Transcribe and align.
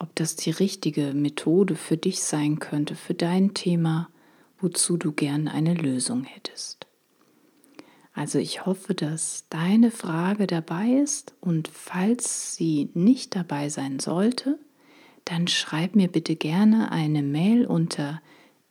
ob 0.00 0.12
das 0.16 0.34
die 0.34 0.50
richtige 0.50 1.14
Methode 1.14 1.76
für 1.76 1.96
dich 1.96 2.20
sein 2.24 2.58
könnte, 2.58 2.96
für 2.96 3.14
dein 3.14 3.54
Thema, 3.54 4.10
wozu 4.58 4.96
du 4.96 5.12
gern 5.12 5.46
eine 5.46 5.74
Lösung 5.74 6.24
hättest. 6.24 6.87
Also 8.18 8.38
ich 8.40 8.66
hoffe, 8.66 8.94
dass 8.94 9.44
deine 9.48 9.92
Frage 9.92 10.48
dabei 10.48 10.90
ist 10.90 11.34
und 11.40 11.68
falls 11.68 12.56
sie 12.56 12.90
nicht 12.92 13.36
dabei 13.36 13.68
sein 13.68 14.00
sollte, 14.00 14.58
dann 15.24 15.46
schreib 15.46 15.94
mir 15.94 16.08
bitte 16.08 16.34
gerne 16.34 16.90
eine 16.90 17.22
Mail 17.22 17.64
unter 17.64 18.20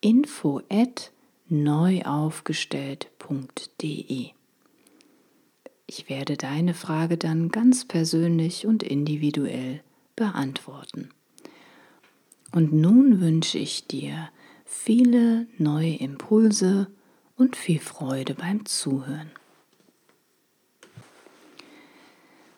info 0.02 0.62
neuaufgestellt.de. 1.48 4.32
Ich 5.86 6.10
werde 6.10 6.36
deine 6.36 6.74
Frage 6.74 7.16
dann 7.16 7.48
ganz 7.48 7.86
persönlich 7.86 8.68
und 8.68 8.84
individuell 8.84 9.82
beantworten. 10.18 11.12
Und 12.52 12.74
nun 12.74 13.22
wünsche 13.22 13.60
ich 13.60 13.88
dir 13.88 14.28
viele 14.66 15.48
neue 15.58 15.96
Impulse 15.96 16.88
und 17.38 17.56
viel 17.56 17.80
Freude 17.80 18.34
beim 18.34 18.66
Zuhören. 18.66 19.32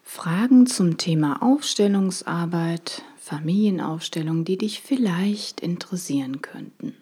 Fragen 0.04 0.66
zum 0.66 0.98
Thema 0.98 1.44
Aufstellungsarbeit, 1.44 3.04
Familienaufstellung, 3.20 4.44
die 4.44 4.58
dich 4.58 4.82
vielleicht 4.82 5.62
interessieren 5.62 6.42
könnten. 6.42 6.96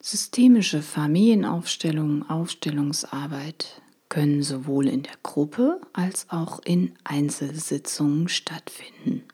Systemische 0.00 0.80
Familienaufstellung, 0.80 2.28
Aufstellungsarbeit 2.30 3.82
können 4.08 4.42
sowohl 4.42 4.88
in 4.88 5.02
der 5.02 5.16
Gruppe 5.22 5.80
als 5.92 6.30
auch 6.30 6.60
in 6.64 6.96
Einzelsitzungen 7.04 8.28
stattfinden. 8.28 9.24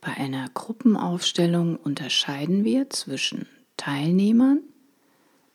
Bei 0.00 0.14
einer 0.14 0.48
Gruppenaufstellung 0.54 1.76
unterscheiden 1.76 2.64
wir 2.64 2.88
zwischen 2.88 3.46
Teilnehmern, 3.76 4.60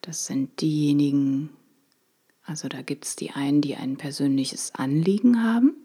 das 0.01 0.25
sind 0.25 0.61
diejenigen, 0.61 1.49
also 2.43 2.67
da 2.67 2.81
gibt 2.81 3.05
es 3.05 3.15
die 3.15 3.31
einen, 3.31 3.61
die 3.61 3.75
ein 3.75 3.97
persönliches 3.97 4.73
Anliegen 4.75 5.43
haben, 5.43 5.75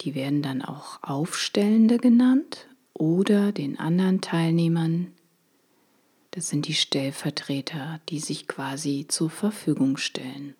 die 0.00 0.14
werden 0.14 0.42
dann 0.42 0.62
auch 0.62 1.02
Aufstellende 1.02 1.98
genannt, 1.98 2.68
oder 2.94 3.50
den 3.50 3.78
anderen 3.78 4.20
Teilnehmern, 4.20 5.12
das 6.30 6.48
sind 6.48 6.68
die 6.68 6.74
Stellvertreter, 6.74 8.00
die 8.08 8.20
sich 8.20 8.48
quasi 8.48 9.06
zur 9.08 9.30
Verfügung 9.30 9.96
stellen. 9.96 10.54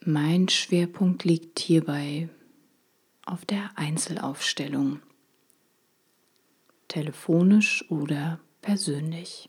Mein 0.00 0.48
Schwerpunkt 0.48 1.24
liegt 1.24 1.58
hierbei 1.58 2.28
auf 3.26 3.44
der 3.44 3.70
Einzelaufstellung 3.76 5.00
telefonisch 6.88 7.84
oder 7.90 8.40
persönlich. 8.62 9.48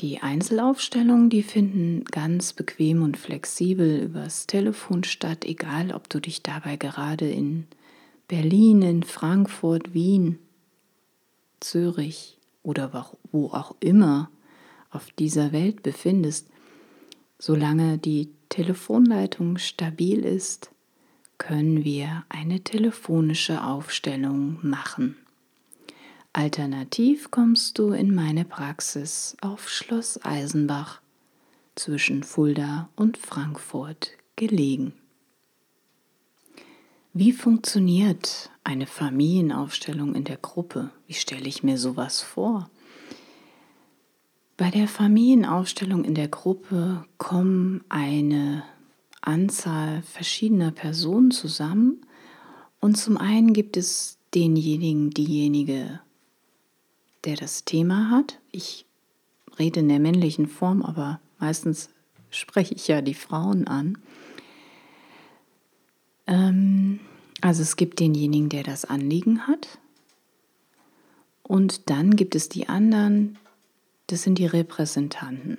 Die 0.00 0.20
Einzelaufstellungen, 0.20 1.28
die 1.28 1.42
finden 1.42 2.04
ganz 2.04 2.54
bequem 2.54 3.02
und 3.02 3.18
flexibel 3.18 4.00
übers 4.00 4.46
Telefon 4.46 5.04
statt, 5.04 5.44
egal 5.44 5.92
ob 5.92 6.08
du 6.08 6.20
dich 6.20 6.42
dabei 6.42 6.76
gerade 6.76 7.28
in 7.28 7.66
Berlin, 8.26 8.80
in 8.80 9.02
Frankfurt, 9.02 9.92
Wien, 9.92 10.38
Zürich 11.60 12.38
oder 12.62 13.12
wo 13.30 13.48
auch 13.48 13.76
immer 13.80 14.30
auf 14.90 15.10
dieser 15.12 15.52
Welt 15.52 15.82
befindest. 15.82 16.48
Solange 17.38 17.98
die 17.98 18.30
Telefonleitung 18.48 19.58
stabil 19.58 20.24
ist, 20.24 20.70
können 21.40 21.84
wir 21.84 22.24
eine 22.28 22.60
telefonische 22.60 23.64
Aufstellung 23.64 24.58
machen. 24.62 25.16
Alternativ 26.34 27.30
kommst 27.30 27.78
du 27.78 27.92
in 27.92 28.14
meine 28.14 28.44
Praxis 28.44 29.36
auf 29.40 29.68
Schloss 29.68 30.22
Eisenbach 30.22 31.00
zwischen 31.74 32.22
Fulda 32.22 32.90
und 32.94 33.16
Frankfurt 33.16 34.12
gelegen. 34.36 34.92
Wie 37.14 37.32
funktioniert 37.32 38.50
eine 38.62 38.86
Familienaufstellung 38.86 40.14
in 40.14 40.24
der 40.24 40.36
Gruppe? 40.36 40.90
Wie 41.06 41.14
stelle 41.14 41.48
ich 41.48 41.62
mir 41.62 41.78
sowas 41.78 42.20
vor? 42.20 42.70
Bei 44.58 44.70
der 44.70 44.86
Familienaufstellung 44.86 46.04
in 46.04 46.14
der 46.14 46.28
Gruppe 46.28 47.06
kommen 47.16 47.82
eine 47.88 48.62
Anzahl 49.20 50.02
verschiedener 50.02 50.70
Personen 50.70 51.30
zusammen. 51.30 52.00
Und 52.80 52.96
zum 52.96 53.16
einen 53.16 53.52
gibt 53.52 53.76
es 53.76 54.18
denjenigen, 54.34 55.10
diejenige, 55.10 56.00
der 57.24 57.36
das 57.36 57.64
Thema 57.64 58.10
hat. 58.10 58.38
Ich 58.52 58.86
rede 59.58 59.80
in 59.80 59.88
der 59.88 60.00
männlichen 60.00 60.46
Form, 60.46 60.82
aber 60.82 61.20
meistens 61.38 61.90
spreche 62.30 62.74
ich 62.74 62.88
ja 62.88 63.02
die 63.02 63.14
Frauen 63.14 63.66
an. 63.66 63.98
Ähm, 66.26 67.00
also 67.40 67.62
es 67.62 67.76
gibt 67.76 68.00
denjenigen, 68.00 68.48
der 68.48 68.62
das 68.62 68.84
Anliegen 68.84 69.46
hat. 69.46 69.78
Und 71.42 71.90
dann 71.90 72.16
gibt 72.16 72.34
es 72.34 72.48
die 72.48 72.68
anderen, 72.68 73.38
das 74.06 74.22
sind 74.22 74.38
die 74.38 74.46
Repräsentanten. 74.46 75.58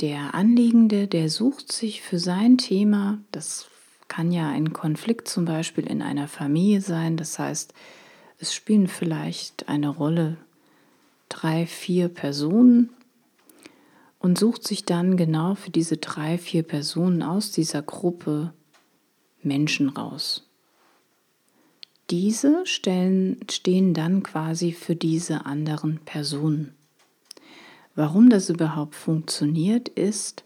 Der 0.00 0.34
Anliegende, 0.34 1.06
der 1.06 1.30
sucht 1.30 1.70
sich 1.70 2.02
für 2.02 2.18
sein 2.18 2.58
Thema, 2.58 3.18
das 3.30 3.66
kann 4.08 4.32
ja 4.32 4.48
ein 4.48 4.72
Konflikt 4.72 5.28
zum 5.28 5.44
Beispiel 5.44 5.86
in 5.86 6.02
einer 6.02 6.28
Familie 6.28 6.80
sein, 6.80 7.16
das 7.16 7.38
heißt, 7.38 7.72
es 8.38 8.54
spielen 8.54 8.88
vielleicht 8.88 9.68
eine 9.68 9.88
Rolle 9.88 10.36
drei, 11.28 11.66
vier 11.66 12.08
Personen 12.08 12.90
und 14.18 14.38
sucht 14.38 14.66
sich 14.66 14.84
dann 14.84 15.16
genau 15.16 15.54
für 15.54 15.70
diese 15.70 15.96
drei, 15.96 16.38
vier 16.38 16.62
Personen 16.62 17.22
aus 17.22 17.52
dieser 17.52 17.82
Gruppe 17.82 18.52
Menschen 19.42 19.88
raus. 19.88 20.48
Diese 22.10 22.66
stellen, 22.66 23.40
stehen 23.50 23.94
dann 23.94 24.22
quasi 24.22 24.72
für 24.72 24.96
diese 24.96 25.46
anderen 25.46 26.00
Personen. 26.04 26.74
Warum 27.94 28.28
das 28.28 28.50
überhaupt 28.50 28.94
funktioniert, 28.94 29.88
ist, 29.88 30.44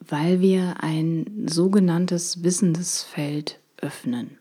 weil 0.00 0.40
wir 0.40 0.82
ein 0.82 1.46
sogenanntes 1.46 2.42
Wissensfeld 2.42 3.58
öffnen. 3.78 4.38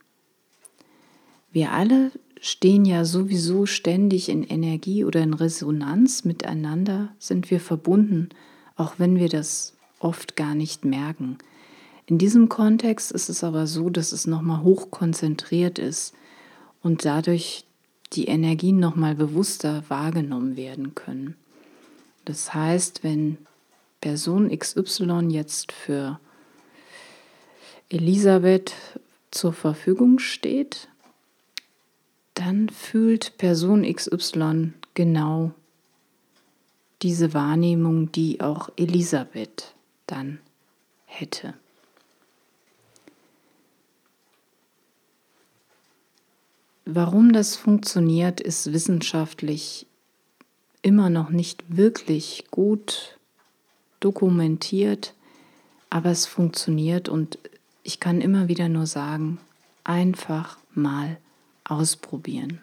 Wir 1.52 1.72
alle 1.72 2.12
stehen 2.40 2.86
ja 2.86 3.06
sowieso 3.06 3.66
ständig 3.66 4.30
in 4.30 4.44
Energie 4.44 5.04
oder 5.04 5.22
in 5.22 5.34
Resonanz 5.34 6.24
miteinander, 6.24 7.10
sind 7.18 7.50
wir 7.50 7.60
verbunden, 7.60 8.30
auch 8.76 8.96
wenn 8.98 9.18
wir 9.18 9.30
das 9.30 9.74
oft 10.00 10.36
gar 10.36 10.56
nicht 10.56 10.86
merken. 10.86 11.38
In 12.06 12.18
diesem 12.20 12.50
Kontext 12.50 13.12
ist 13.12 13.30
es 13.30 13.44
aber 13.44 13.68
so, 13.68 13.90
dass 13.90 14.12
es 14.12 14.28
nochmal 14.28 14.62
hoch 14.62 14.92
konzentriert 14.92 15.80
ist 15.80 16.14
und 16.84 17.04
dadurch 17.04 17.66
die 18.14 18.26
Energien 18.26 18.80
nochmal 18.80 19.16
bewusster 19.16 19.84
wahrgenommen 19.88 20.56
werden 20.56 20.94
können. 20.94 21.36
Das 22.26 22.54
heißt, 22.54 23.04
wenn 23.04 23.38
Person 24.02 24.50
XY 24.50 25.28
jetzt 25.30 25.72
für 25.72 26.20
Elisabeth 27.90 28.74
zur 29.32 29.54
Verfügung 29.54 30.20
steht, 30.20 30.88
dann 32.34 32.70
fühlt 32.70 33.38
Person 33.38 33.84
XY 33.84 34.74
genau 34.96 35.52
diese 37.02 37.34
Wahrnehmung, 37.34 38.12
die 38.12 38.42
auch 38.42 38.70
Elisabeth 38.76 39.76
dann 40.08 40.40
hätte. 41.06 41.54
Warum 46.86 47.34
das 47.34 47.56
funktioniert, 47.56 48.40
ist 48.40 48.72
wissenschaftlich 48.74 49.88
immer 50.86 51.10
noch 51.10 51.32
nicht 51.32 51.64
wirklich 51.68 52.46
gut 52.52 53.18
dokumentiert, 54.02 55.16
aber 55.90 56.12
es 56.12 56.28
funktioniert 56.28 57.10
und 57.10 57.40
ich 57.82 58.00
kann 58.00 58.22
immer 58.22 58.48
wieder 58.50 58.70
nur 58.70 58.86
sagen, 58.86 59.40
einfach 59.84 60.60
mal 60.76 61.18
ausprobieren. 61.64 62.62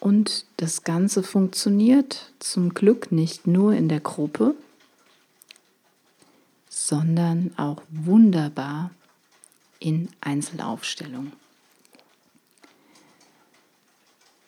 Und 0.00 0.46
das 0.56 0.82
Ganze 0.82 1.22
funktioniert 1.22 2.32
zum 2.40 2.74
Glück 2.74 3.12
nicht 3.12 3.46
nur 3.46 3.74
in 3.74 3.88
der 3.88 4.00
Gruppe, 4.00 4.56
sondern 6.68 7.52
auch 7.56 7.82
wunderbar 7.88 8.90
in 9.78 10.08
Einzelaufstellungen. 10.20 11.32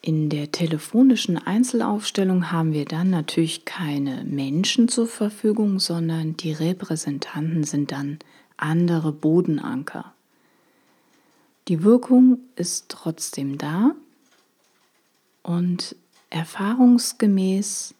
In 0.00 0.30
der 0.30 0.52
telefonischen 0.52 1.38
Einzelaufstellung 1.38 2.52
haben 2.52 2.72
wir 2.72 2.84
dann 2.84 3.10
natürlich 3.10 3.64
keine 3.64 4.24
Menschen 4.24 4.88
zur 4.88 5.08
Verfügung, 5.08 5.80
sondern 5.80 6.36
die 6.36 6.52
Repräsentanten 6.52 7.64
sind 7.64 7.90
dann 7.90 8.18
andere 8.56 9.12
Bodenanker. 9.12 10.14
Die 11.66 11.82
Wirkung 11.82 12.38
ist 12.56 12.88
trotzdem 12.88 13.58
da 13.58 13.94
und 15.42 15.96
erfahrungsgemäß 16.30 17.94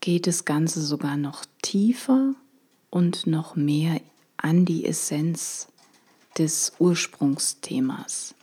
geht 0.00 0.26
das 0.26 0.44
Ganze 0.44 0.82
sogar 0.82 1.16
noch 1.16 1.44
tiefer 1.62 2.34
und 2.90 3.26
noch 3.26 3.56
mehr 3.56 4.00
an 4.36 4.64
die 4.64 4.84
Essenz 4.84 5.68
des 6.36 6.72
Ursprungsthemas. 6.78 8.34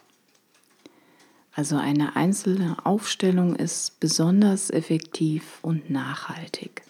Also 1.59 1.75
eine 1.75 2.15
einzelne 2.15 2.77
Aufstellung 2.85 3.53
ist 3.53 3.99
besonders 3.99 4.69
effektiv 4.69 5.59
und 5.61 5.89
nachhaltig. 5.89 6.83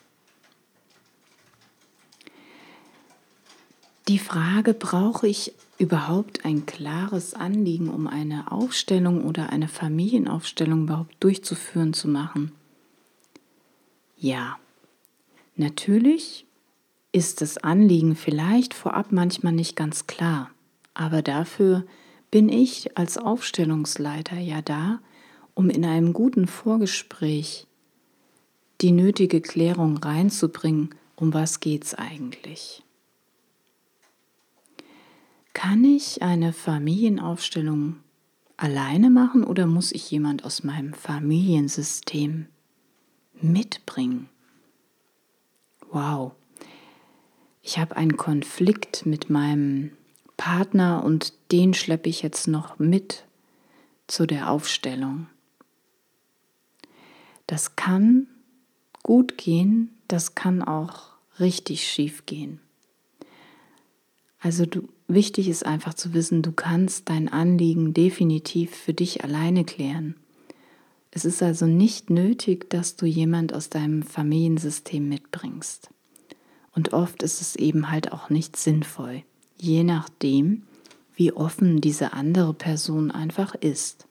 Die 4.07 4.19
Frage, 4.19 4.75
brauche 4.75 5.27
ich 5.27 5.53
überhaupt 5.79 6.45
ein 6.45 6.67
klares 6.67 7.33
Anliegen, 7.33 7.89
um 7.89 8.05
eine 8.05 8.51
Aufstellung 8.51 9.25
oder 9.25 9.49
eine 9.49 9.67
Familienaufstellung 9.67 10.83
überhaupt 10.83 11.15
durchzuführen 11.19 11.93
zu 11.93 12.07
machen? 12.07 12.51
Ja, 14.17 14.59
natürlich 15.55 16.45
ist 17.11 17.41
das 17.41 17.57
Anliegen 17.57 18.15
vielleicht 18.15 18.75
vorab 18.75 19.11
manchmal 19.11 19.53
nicht 19.53 19.75
ganz 19.75 20.05
klar, 20.05 20.51
aber 20.93 21.23
dafür 21.23 21.87
bin 22.31 22.49
ich 22.49 22.97
als 22.97 23.17
Aufstellungsleiter 23.17 24.37
ja 24.37 24.61
da, 24.61 24.99
um 25.53 25.69
in 25.69 25.85
einem 25.85 26.13
guten 26.13 26.47
Vorgespräch 26.47 27.67
die 28.81 28.91
nötige 28.91 29.41
Klärung 29.41 29.97
reinzubringen, 29.97 30.95
um 31.15 31.33
was 31.33 31.59
geht's 31.59 31.93
eigentlich. 31.95 32.83
Kann 35.53 35.83
ich 35.83 36.21
eine 36.21 36.53
Familienaufstellung 36.53 37.97
alleine 38.55 39.09
machen 39.09 39.43
oder 39.43 39.65
muss 39.65 39.91
ich 39.91 40.09
jemand 40.09 40.45
aus 40.45 40.63
meinem 40.63 40.93
Familiensystem 40.93 42.45
mitbringen? 43.41 44.29
Wow, 45.91 46.33
ich 47.61 47.79
habe 47.79 47.97
einen 47.97 48.15
Konflikt 48.15 49.05
mit 49.05 49.29
meinem 49.29 49.91
Partner 50.39 51.03
und 51.03 51.33
den 51.51 51.73
schleppe 51.73 52.07
ich 52.07 52.21
jetzt 52.21 52.47
noch 52.47 52.79
mit 52.79 53.25
zu 54.07 54.25
der 54.25 54.49
Aufstellung. 54.49 55.27
Das 57.45 57.75
kann 57.75 58.25
gut 59.03 59.37
gehen, 59.37 59.97
das 60.07 60.35
kann 60.35 60.61
auch 60.63 61.11
richtig 61.41 61.85
schief 61.85 62.25
gehen. 62.25 62.61
Also 64.39 64.65
du, 64.65 64.87
wichtig 65.09 65.49
ist 65.49 65.65
einfach 65.65 65.93
zu 65.93 66.13
wissen, 66.13 66.41
du 66.41 66.53
kannst 66.53 67.09
dein 67.09 67.27
Anliegen 67.27 67.93
definitiv 67.93 68.73
für 68.73 68.93
dich 68.93 69.25
alleine 69.25 69.65
klären. 69.65 70.15
Es 71.11 71.25
ist 71.25 71.43
also 71.43 71.65
nicht 71.65 72.09
nötig, 72.09 72.69
dass 72.69 72.95
du 72.95 73.05
jemand 73.05 73.53
aus 73.53 73.69
deinem 73.69 74.03
Familiensystem 74.03 75.09
mitbringst. 75.09 75.89
Und 76.73 76.93
oft 76.93 77.23
ist 77.23 77.41
es 77.41 77.57
eben 77.57 77.91
halt 77.91 78.13
auch 78.13 78.29
nicht 78.29 78.55
sinnvoll, 78.55 79.23
je 79.59 79.83
nachdem, 79.83 80.63
wie 81.15 81.33
offen 81.33 81.81
diese 81.81 82.13
andere 82.13 82.53
Person 82.53 83.11
einfach 83.11 83.55
ist. 83.55 84.07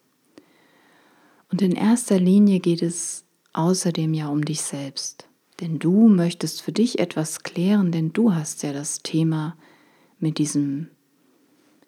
Und 1.51 1.63
in 1.63 1.73
erster 1.73 2.21
Linie 2.21 2.61
geht 2.61 2.83
es 2.83 3.25
außerdem 3.55 4.13
ja 4.15 4.29
um 4.29 4.45
dich 4.45 4.61
selbst. 4.61 5.27
Denn 5.61 5.79
du 5.79 6.09
möchtest 6.09 6.63
für 6.63 6.73
dich 6.73 6.99
etwas 6.99 7.43
klären, 7.43 7.91
denn 7.91 8.13
du 8.13 8.35
hast 8.35 8.63
ja 8.63 8.73
das 8.73 9.03
Thema 9.03 9.57
mit 10.21 10.39
diesem 10.39 10.89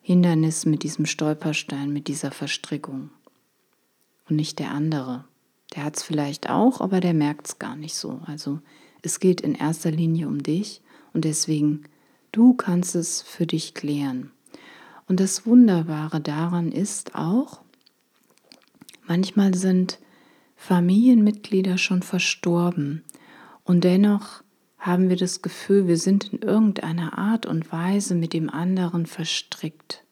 Hindernis, 0.00 0.66
mit 0.66 0.82
diesem 0.82 1.06
Stolperstein, 1.06 1.92
mit 1.92 2.08
dieser 2.08 2.30
Verstrickung. 2.30 3.10
Und 4.28 4.36
nicht 4.36 4.58
der 4.58 4.72
andere. 4.72 5.24
Der 5.74 5.84
hat 5.84 5.96
es 5.96 6.02
vielleicht 6.02 6.50
auch, 6.50 6.80
aber 6.80 7.00
der 7.00 7.14
merkt 7.14 7.46
es 7.46 7.58
gar 7.58 7.76
nicht 7.76 7.94
so. 7.94 8.20
Also 8.24 8.60
es 9.02 9.20
geht 9.20 9.40
in 9.40 9.54
erster 9.54 9.90
Linie 9.90 10.26
um 10.26 10.42
dich 10.42 10.82
und 11.12 11.24
deswegen, 11.24 11.84
du 12.32 12.54
kannst 12.54 12.94
es 12.94 13.22
für 13.22 13.46
dich 13.46 13.74
klären. 13.74 14.30
Und 15.08 15.20
das 15.20 15.46
Wunderbare 15.46 16.20
daran 16.20 16.70
ist 16.70 17.14
auch, 17.14 17.60
manchmal 19.06 19.54
sind 19.54 19.98
Familienmitglieder 20.56 21.78
schon 21.78 22.02
verstorben 22.02 23.02
und 23.64 23.84
dennoch 23.84 24.42
haben 24.78 25.08
wir 25.08 25.16
das 25.16 25.42
Gefühl, 25.42 25.86
wir 25.86 25.98
sind 25.98 26.32
in 26.32 26.40
irgendeiner 26.40 27.18
Art 27.18 27.44
und 27.44 27.70
Weise 27.70 28.14
mit 28.14 28.32
dem 28.32 28.48
anderen 28.48 29.06
verstrickt. 29.06 30.04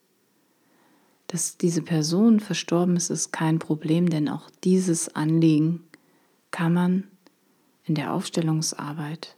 Dass 1.26 1.56
diese 1.56 1.82
Person 1.82 2.40
verstorben 2.40 2.96
ist, 2.96 3.10
ist 3.10 3.32
kein 3.32 3.58
Problem, 3.58 4.08
denn 4.08 4.28
auch 4.28 4.50
dieses 4.64 5.14
Anliegen 5.14 5.84
kann 6.50 6.72
man 6.72 7.04
in 7.84 7.94
der 7.94 8.12
Aufstellungsarbeit 8.12 9.36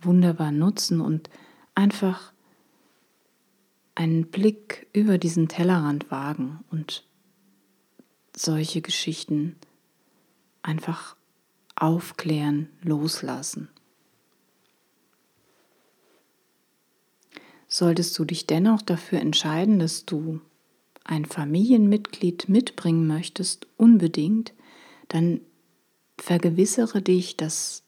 wunderbar 0.00 0.52
nutzen 0.52 1.00
und 1.00 1.28
einfach 1.78 2.32
einen 3.94 4.26
Blick 4.26 4.88
über 4.92 5.16
diesen 5.16 5.46
Tellerrand 5.46 6.10
wagen 6.10 6.64
und 6.72 7.06
solche 8.34 8.80
Geschichten 8.80 9.54
einfach 10.60 11.14
aufklären, 11.76 12.68
loslassen. 12.82 13.68
Solltest 17.68 18.18
du 18.18 18.24
dich 18.24 18.46
dennoch 18.46 18.82
dafür 18.82 19.20
entscheiden, 19.20 19.78
dass 19.78 20.04
du 20.04 20.40
ein 21.04 21.26
Familienmitglied 21.26 22.48
mitbringen 22.48 23.06
möchtest, 23.06 23.68
unbedingt, 23.76 24.52
dann 25.06 25.42
vergewissere 26.18 27.02
dich, 27.02 27.36
dass 27.36 27.84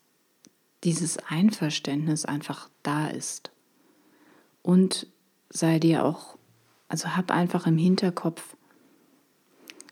dieses 0.85 1.19
Einverständnis 1.19 2.25
einfach 2.25 2.71
da 2.85 3.09
ist. 3.09 3.51
Und 4.63 5.07
sei 5.49 5.79
dir 5.79 6.05
auch, 6.05 6.37
also 6.89 7.17
hab 7.17 7.31
einfach 7.31 7.67
im 7.67 7.79
Hinterkopf, 7.79 8.57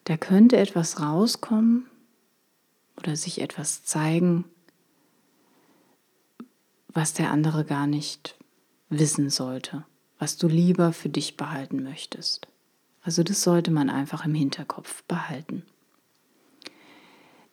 da 0.04 0.16
könnte 0.16 0.56
etwas 0.56 1.00
rauskommen 1.00 1.86
oder 2.96 3.14
sich 3.16 3.40
etwas 3.40 3.84
zeigen, 3.84 4.44
was 6.88 7.12
der 7.14 7.30
andere 7.30 7.64
gar 7.64 7.86
nicht 7.86 8.36
wissen 8.88 9.30
sollte, 9.30 9.84
was 10.18 10.36
du 10.36 10.48
lieber 10.48 10.92
für 10.92 11.08
dich 11.08 11.36
behalten 11.36 11.82
möchtest. 11.82 12.48
Also 13.02 13.22
das 13.22 13.42
sollte 13.42 13.70
man 13.70 13.90
einfach 13.90 14.24
im 14.24 14.34
Hinterkopf 14.34 15.02
behalten. 15.04 15.64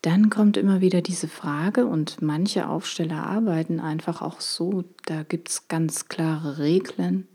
Dann 0.06 0.30
kommt 0.30 0.56
immer 0.56 0.82
wieder 0.82 1.02
diese 1.02 1.28
Frage 1.28 1.88
und 1.88 2.22
manche 2.22 2.70
Aufsteller 2.70 3.26
arbeiten 3.26 3.80
einfach 3.80 4.22
auch 4.22 4.40
so, 4.40 4.84
da 5.08 5.24
gibt 5.24 5.50
es 5.50 5.68
ganz 5.68 6.08
klare 6.10 6.60
Regeln. 6.60 7.28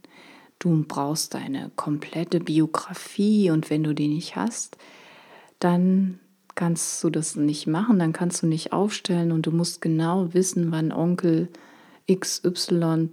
Du 0.60 0.84
brauchst 0.86 1.34
deine 1.34 1.72
komplette 1.74 2.38
Biografie 2.38 3.50
und 3.50 3.70
wenn 3.70 3.82
du 3.82 3.92
die 3.92 4.06
nicht 4.06 4.36
hast, 4.36 4.76
dann 5.58 6.20
kannst 6.54 7.02
du 7.02 7.10
das 7.10 7.34
nicht 7.34 7.66
machen, 7.66 7.98
dann 7.98 8.12
kannst 8.12 8.44
du 8.44 8.46
nicht 8.46 8.72
aufstellen 8.72 9.32
und 9.32 9.46
du 9.46 9.50
musst 9.50 9.80
genau 9.80 10.32
wissen, 10.32 10.70
wann 10.70 10.92
Onkel 10.92 11.48
XY 12.08 13.08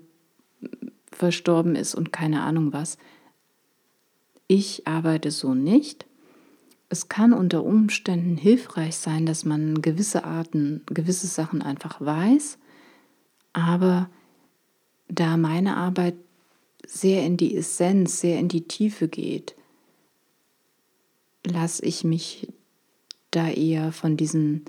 verstorben 1.11 1.75
ist 1.75 1.95
und 1.95 2.13
keine 2.13 2.43
Ahnung 2.43 2.73
was. 2.73 2.99
Ich 4.45 4.85
arbeite 4.85 5.31
so 5.31 5.55
nicht 5.55 6.05
es 6.89 7.09
kann 7.09 7.33
unter 7.33 7.63
Umständen 7.63 8.37
hilfreich 8.37 8.95
sein, 8.95 9.25
dass 9.25 9.43
man 9.43 9.81
gewisse 9.81 10.23
Arten, 10.23 10.83
gewisse 10.87 11.27
Sachen 11.27 11.61
einfach 11.61 11.99
weiß, 11.99 12.57
aber 13.53 14.09
da 15.09 15.37
meine 15.37 15.75
Arbeit 15.77 16.15
sehr 16.85 17.25
in 17.25 17.37
die 17.37 17.55
Essenz, 17.55 18.21
sehr 18.21 18.39
in 18.39 18.47
die 18.47 18.67
Tiefe 18.67 19.07
geht, 19.07 19.55
lasse 21.45 21.83
ich 21.85 22.03
mich 22.03 22.47
da 23.31 23.49
eher 23.49 23.91
von 23.91 24.15
diesen, 24.15 24.65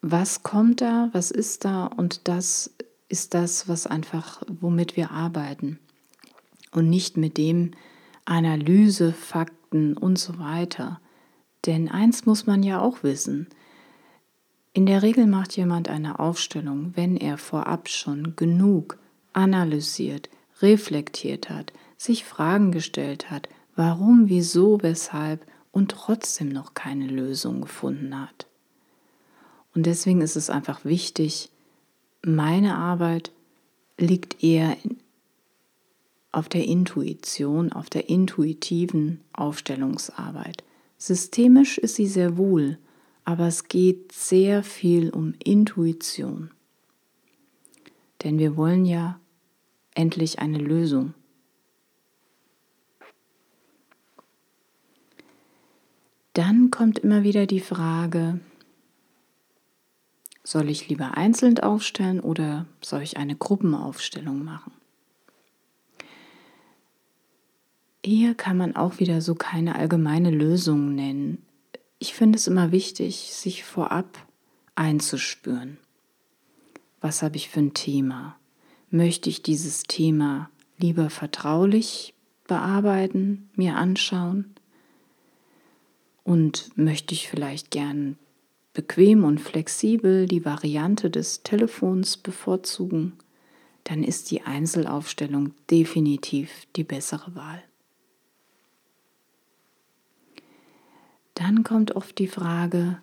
was 0.00 0.42
kommt 0.42 0.80
da, 0.80 1.10
was 1.12 1.30
ist 1.30 1.64
da 1.64 1.86
und 1.86 2.26
das 2.28 2.74
ist 3.08 3.34
das, 3.34 3.68
was 3.68 3.86
einfach, 3.86 4.42
womit 4.48 4.96
wir 4.96 5.10
arbeiten. 5.10 5.78
Und 6.72 6.88
nicht 6.88 7.16
mit 7.16 7.36
dem 7.36 7.72
Analyse, 8.24 9.12
Fakt, 9.12 9.54
Fakten 9.74 9.96
und 9.96 10.18
so 10.18 10.38
weiter. 10.38 11.00
Denn 11.66 11.88
eins 11.88 12.26
muss 12.26 12.46
man 12.46 12.62
ja 12.62 12.80
auch 12.80 13.02
wissen. 13.02 13.48
In 14.72 14.86
der 14.86 15.02
Regel 15.02 15.26
macht 15.26 15.56
jemand 15.56 15.88
eine 15.88 16.18
Aufstellung, 16.18 16.92
wenn 16.94 17.16
er 17.16 17.38
vorab 17.38 17.88
schon 17.88 18.36
genug 18.36 18.98
analysiert, 19.32 20.28
reflektiert 20.60 21.50
hat, 21.50 21.72
sich 21.96 22.24
Fragen 22.24 22.70
gestellt 22.70 23.30
hat, 23.30 23.48
warum, 23.76 24.28
wieso, 24.28 24.82
weshalb 24.82 25.46
und 25.72 25.90
trotzdem 25.90 26.48
noch 26.48 26.74
keine 26.74 27.06
Lösung 27.06 27.60
gefunden 27.60 28.20
hat. 28.20 28.46
Und 29.74 29.86
deswegen 29.86 30.20
ist 30.20 30.36
es 30.36 30.50
einfach 30.50 30.84
wichtig, 30.84 31.50
meine 32.22 32.76
Arbeit 32.76 33.32
liegt 33.98 34.42
eher 34.42 34.76
auf 36.34 36.48
der 36.48 36.64
Intuition, 36.64 37.72
auf 37.72 37.88
der 37.88 38.08
intuitiven 38.08 39.20
Aufstellungsarbeit. 39.32 40.64
Systemisch 40.98 41.78
ist 41.78 41.94
sie 41.94 42.08
sehr 42.08 42.36
wohl, 42.36 42.78
aber 43.24 43.46
es 43.46 43.68
geht 43.68 44.10
sehr 44.12 44.62
viel 44.64 45.10
um 45.10 45.34
Intuition. 45.42 46.50
Denn 48.22 48.38
wir 48.38 48.56
wollen 48.56 48.84
ja 48.84 49.20
endlich 49.94 50.40
eine 50.40 50.58
Lösung. 50.58 51.14
Dann 56.32 56.72
kommt 56.72 56.98
immer 56.98 57.22
wieder 57.22 57.46
die 57.46 57.60
Frage, 57.60 58.40
soll 60.42 60.68
ich 60.68 60.88
lieber 60.88 61.16
einzeln 61.16 61.60
aufstellen 61.60 62.18
oder 62.18 62.66
soll 62.80 63.02
ich 63.02 63.18
eine 63.18 63.36
Gruppenaufstellung 63.36 64.42
machen? 64.42 64.72
Hier 68.06 68.34
kann 68.34 68.58
man 68.58 68.76
auch 68.76 68.98
wieder 68.98 69.22
so 69.22 69.34
keine 69.34 69.76
allgemeine 69.76 70.30
Lösung 70.30 70.94
nennen. 70.94 71.42
Ich 71.98 72.12
finde 72.12 72.36
es 72.36 72.46
immer 72.46 72.70
wichtig, 72.70 73.32
sich 73.32 73.64
vorab 73.64 74.26
einzuspüren. 74.74 75.78
Was 77.00 77.22
habe 77.22 77.36
ich 77.36 77.48
für 77.48 77.60
ein 77.60 77.72
Thema? 77.72 78.36
Möchte 78.90 79.30
ich 79.30 79.40
dieses 79.40 79.84
Thema 79.84 80.50
lieber 80.76 81.08
vertraulich 81.08 82.12
bearbeiten, 82.46 83.48
mir 83.54 83.76
anschauen? 83.76 84.54
Und 86.24 86.76
möchte 86.76 87.14
ich 87.14 87.30
vielleicht 87.30 87.70
gern 87.70 88.18
bequem 88.74 89.24
und 89.24 89.40
flexibel 89.40 90.26
die 90.26 90.44
Variante 90.44 91.08
des 91.08 91.42
Telefons 91.42 92.18
bevorzugen? 92.18 93.14
Dann 93.84 94.04
ist 94.04 94.30
die 94.30 94.42
Einzelaufstellung 94.42 95.54
definitiv 95.70 96.66
die 96.76 96.84
bessere 96.84 97.34
Wahl. 97.34 97.62
Dann 101.34 101.64
kommt 101.64 101.96
oft 101.96 102.18
die 102.18 102.28
Frage, 102.28 102.98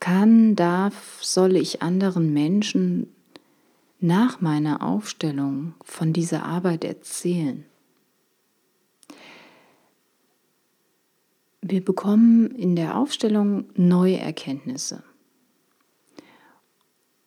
kann, 0.00 0.56
darf, 0.56 1.22
soll 1.22 1.56
ich 1.56 1.82
anderen 1.82 2.32
Menschen 2.32 3.08
nach 4.00 4.40
meiner 4.40 4.82
Aufstellung 4.82 5.74
von 5.82 6.12
dieser 6.12 6.44
Arbeit 6.44 6.84
erzählen? 6.84 7.64
Wir 11.62 11.84
bekommen 11.84 12.50
in 12.52 12.76
der 12.76 12.96
Aufstellung 12.96 13.64
neue 13.74 14.18
Erkenntnisse. 14.18 15.02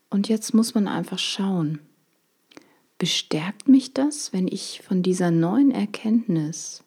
Und 0.09 0.29
jetzt 0.29 0.53
muss 0.53 0.75
man 0.75 0.87
einfach 0.87 1.19
schauen, 1.19 1.79
bestärkt 2.97 3.67
mich 3.67 3.93
das, 3.93 4.33
wenn 4.33 4.47
ich 4.47 4.81
von 4.81 5.03
dieser 5.03 5.31
neuen 5.31 5.71
Erkenntnis 5.71 6.83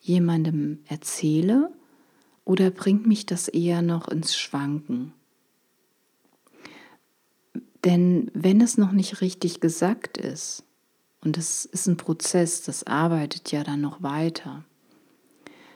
jemandem 0.00 0.80
erzähle 0.86 1.72
oder 2.44 2.70
bringt 2.70 3.06
mich 3.06 3.26
das 3.26 3.48
eher 3.48 3.82
noch 3.82 4.08
ins 4.08 4.36
Schwanken? 4.36 5.12
Denn 7.84 8.30
wenn 8.34 8.60
es 8.60 8.76
noch 8.76 8.92
nicht 8.92 9.20
richtig 9.20 9.60
gesagt 9.60 10.18
ist, 10.18 10.64
und 11.22 11.36
das 11.36 11.64
ist 11.64 11.86
ein 11.86 11.96
Prozess, 11.96 12.62
das 12.62 12.84
arbeitet 12.84 13.52
ja 13.52 13.62
dann 13.64 13.80
noch 13.80 14.02
weiter, 14.02 14.64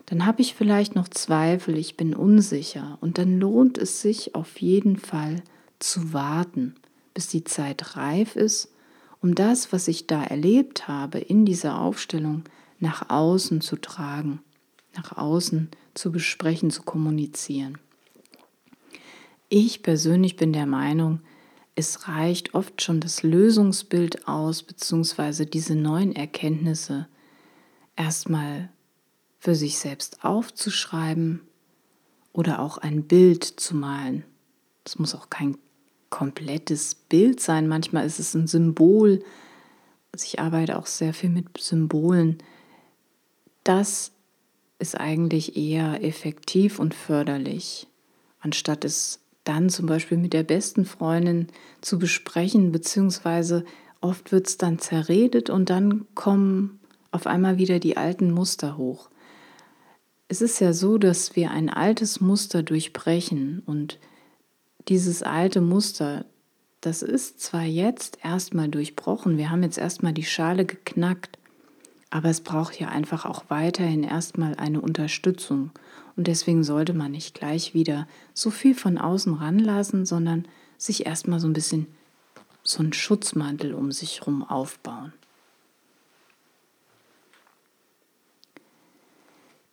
dann 0.07 0.27
habe 0.27 0.43
ich 0.43 0.55
vielleicht 0.55 0.95
noch 0.95 1.09
Zweifel, 1.09 1.79
ich 1.79 1.97
bin 1.97 2.15
unsicher 2.15 2.99
und 3.01 3.17
dann 3.17 3.39
lohnt 3.39 3.79
es 3.79 4.03
sich 4.03 4.35
auf 4.35 4.61
jeden 4.61 4.99
Fall 4.99 5.43
zu 5.79 6.13
warten, 6.13 6.75
bis 7.15 7.29
die 7.29 7.45
Zeit 7.45 7.97
reif 7.97 8.37
ist, 8.37 8.71
um 9.23 9.35
das, 9.35 9.73
was 9.73 9.89
ich 9.89 10.07
da 10.07 10.23
erlebt 10.23 10.89
habe 10.89 11.19
in 11.19 11.47
dieser 11.47 11.81
Aufstellung, 11.81 12.45
nach 12.81 13.09
außen 13.09 13.63
zu 13.63 13.77
tragen, 13.77 14.41
nach 14.97 15.17
außen 15.17 15.71
zu 15.95 16.13
besprechen, 16.13 16.71
zu 16.71 16.83
kommunizieren. 16.83 17.79
Ich 19.49 19.83
persönlich 19.83 20.37
bin 20.37 20.53
der 20.53 20.67
Meinung, 20.67 21.21
es 21.77 22.09
reicht 22.09 22.55
oft 22.55 22.83
schon 22.83 23.01
das 23.01 23.23
Lösungsbild 23.23 24.29
aus, 24.29 24.63
beziehungsweise 24.63 25.47
diese 25.47 25.75
neuen 25.75 26.15
Erkenntnisse 26.15 27.09
erstmal 27.97 28.71
für 29.39 29.55
sich 29.55 29.79
selbst 29.79 30.25
aufzuschreiben 30.25 31.41
oder 32.33 32.61
auch 32.61 32.79
ein 32.79 33.05
Bild 33.05 33.45
zu 33.45 33.77
malen. 33.77 34.25
Es 34.85 34.99
muss 34.99 35.15
auch 35.15 35.31
kein 35.31 35.59
komplettes 36.11 36.95
Bild 36.95 37.41
sein, 37.41 37.67
manchmal 37.67 38.07
ist 38.07 38.21
es 38.21 38.35
ein 38.35 38.47
Symbol. 38.47 39.23
Also 40.13 40.27
ich 40.27 40.39
arbeite 40.39 40.79
auch 40.79 40.87
sehr 40.87 41.13
viel 41.13 41.31
mit 41.31 41.59
Symbolen. 41.59 42.39
Das 43.65 44.14
ist 44.85 45.01
eigentlich 45.01 45.57
eher 45.57 46.05
effektiv 46.05 46.79
und 46.79 46.93
förderlich, 46.93 47.87
anstatt 48.39 48.85
es 48.85 49.21
dann 49.43 49.71
zum 49.71 49.87
Beispiel 49.87 50.19
mit 50.19 50.35
der 50.35 50.43
besten 50.43 50.85
Freundin 50.85 51.47
zu 51.81 51.99
besprechen, 51.99 52.71
beziehungsweise 52.71 53.65
oft 54.03 54.31
wird 54.31 54.47
es 54.47 54.59
dann 54.59 54.79
zerredet 54.79 55.49
und 55.49 55.71
dann 55.71 56.05
kommen 56.15 56.81
auf 57.13 57.27
einmal 57.27 57.57
wieder 57.57 57.79
die 57.79 57.97
alten 57.97 58.31
Muster 58.31 58.77
hoch. 58.77 59.09
Es 60.29 60.43
ist 60.43 60.61
ja 60.61 60.75
so, 60.75 60.99
dass 60.99 61.35
wir 61.35 61.51
ein 61.51 61.71
altes 61.71 62.21
Muster 62.21 62.63
durchbrechen 62.63 63.63
und 63.65 63.99
dieses 64.89 65.23
alte 65.23 65.63
Muster, 65.63 66.27
das 66.83 67.01
ist 67.01 67.41
zwar 67.41 67.65
jetzt 67.65 68.19
erstmal 68.23 68.69
durchbrochen, 68.69 69.39
wir 69.39 69.51
haben 69.51 69.63
jetzt 69.63 69.79
erstmal 69.79 70.13
die 70.13 70.25
Schale 70.25 70.67
geknackt, 70.67 71.39
aber 72.15 72.29
es 72.29 72.43
braucht 72.43 72.79
ja 72.79 72.91
einfach 72.91 73.25
auch 73.25 73.47
weiterhin 73.49 74.05
erstmal 74.05 74.55
eine 74.55 74.81
Unterstützung. 74.81 75.73
Und 76.17 76.29
deswegen 76.29 76.63
sollte 76.63 76.95
man 76.95 77.11
nicht 77.11 77.35
gleich 77.35 77.75
wieder 77.75 78.07
so 78.33 78.53
viel 78.53 78.77
von 78.77 78.99
außen 78.99 79.35
ranlassen, 79.35 80.07
sondern 80.07 80.47
sich 80.79 81.07
erstmal 81.07 81.41
so 81.41 81.49
ein 81.49 81.55
bisschen 81.55 81.89
so 82.63 82.79
einen 82.79 82.93
Schutzmantel 82.93 83.75
um 83.75 83.91
sich 83.91 84.21
herum 84.21 84.45
aufbauen. 84.45 85.13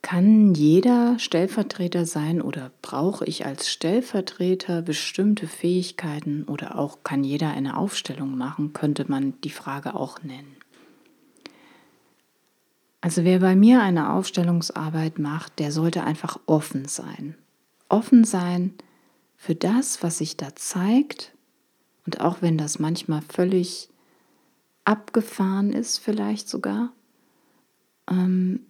Kann 0.01 0.55
jeder 0.55 1.19
Stellvertreter 1.19 2.07
sein 2.07 2.41
oder 2.41 2.71
brauche 2.81 3.23
ich 3.25 3.45
als 3.45 3.69
Stellvertreter 3.69 4.81
bestimmte 4.81 5.45
Fähigkeiten 5.45 6.45
oder 6.45 6.79
auch 6.79 7.03
kann 7.03 7.23
jeder 7.23 7.51
eine 7.51 7.77
Aufstellung 7.77 8.35
machen, 8.35 8.73
könnte 8.73 9.05
man 9.07 9.39
die 9.41 9.51
Frage 9.51 9.93
auch 9.93 10.23
nennen. 10.23 10.60
Also 13.01 13.23
wer 13.23 13.39
bei 13.39 13.55
mir 13.55 13.81
eine 13.81 14.13
Aufstellungsarbeit 14.13 15.17
macht, 15.17 15.57
der 15.57 15.71
sollte 15.71 16.03
einfach 16.03 16.39
offen 16.45 16.87
sein. 16.87 17.35
Offen 17.89 18.23
sein 18.23 18.75
für 19.35 19.55
das, 19.55 20.03
was 20.03 20.19
sich 20.19 20.37
da 20.37 20.55
zeigt. 20.55 21.33
Und 22.05 22.21
auch 22.21 22.43
wenn 22.43 22.59
das 22.59 22.77
manchmal 22.77 23.23
völlig 23.23 23.89
abgefahren 24.85 25.73
ist, 25.73 25.97
vielleicht 25.97 26.47
sogar, 26.47 26.93
ähm, 28.07 28.61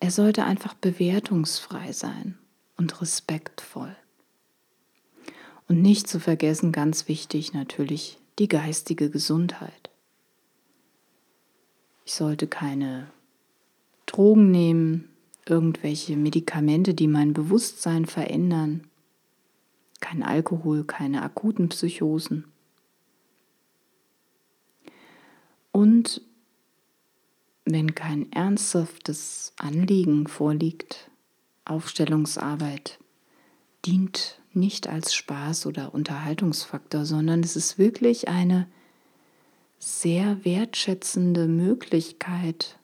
er 0.00 0.10
sollte 0.10 0.44
einfach 0.44 0.74
bewertungsfrei 0.74 1.92
sein 1.92 2.36
und 2.76 3.00
respektvoll. 3.00 3.94
Und 5.68 5.82
nicht 5.82 6.08
zu 6.08 6.18
vergessen, 6.18 6.72
ganz 6.72 7.08
wichtig 7.08 7.52
natürlich, 7.52 8.18
die 8.38 8.48
geistige 8.48 9.10
Gesundheit. 9.10 9.90
Ich 12.04 12.14
sollte 12.14 12.46
keine 12.46 13.08
Drogen 14.08 14.50
nehmen, 14.50 15.08
irgendwelche 15.46 16.16
Medikamente, 16.16 16.94
die 16.94 17.06
mein 17.08 17.32
Bewusstsein 17.32 18.06
verändern, 18.06 18.86
kein 20.00 20.22
Alkohol, 20.22 20.84
keine 20.84 21.22
akuten 21.22 21.68
Psychosen. 21.68 22.44
Und 25.72 26.22
wenn 27.64 27.94
kein 27.94 28.32
ernsthaftes 28.32 29.52
Anliegen 29.58 30.26
vorliegt, 30.26 31.10
Aufstellungsarbeit 31.64 32.98
dient 33.84 34.40
nicht 34.54 34.88
als 34.88 35.14
Spaß 35.14 35.66
oder 35.66 35.94
Unterhaltungsfaktor, 35.94 37.04
sondern 37.04 37.40
es 37.40 37.56
ist 37.56 37.78
wirklich 37.78 38.28
eine 38.28 38.66
sehr 39.78 40.44
wertschätzende 40.44 41.46
Möglichkeit, 41.46 42.77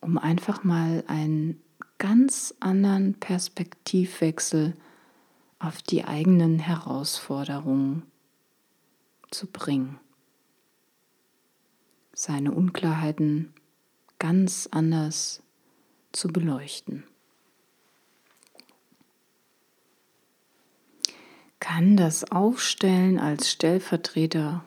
um 0.00 0.18
einfach 0.18 0.64
mal 0.64 1.04
einen 1.06 1.62
ganz 1.98 2.54
anderen 2.60 3.14
Perspektivwechsel 3.14 4.76
auf 5.58 5.82
die 5.82 6.04
eigenen 6.04 6.58
Herausforderungen 6.58 8.02
zu 9.30 9.46
bringen. 9.46 9.98
Seine 12.12 12.52
Unklarheiten 12.52 13.52
ganz 14.18 14.68
anders 14.70 15.42
zu 16.12 16.28
beleuchten. 16.28 17.04
Kann 21.60 21.96
das 21.96 22.30
Aufstellen 22.30 23.18
als 23.18 23.50
Stellvertreter 23.50 24.64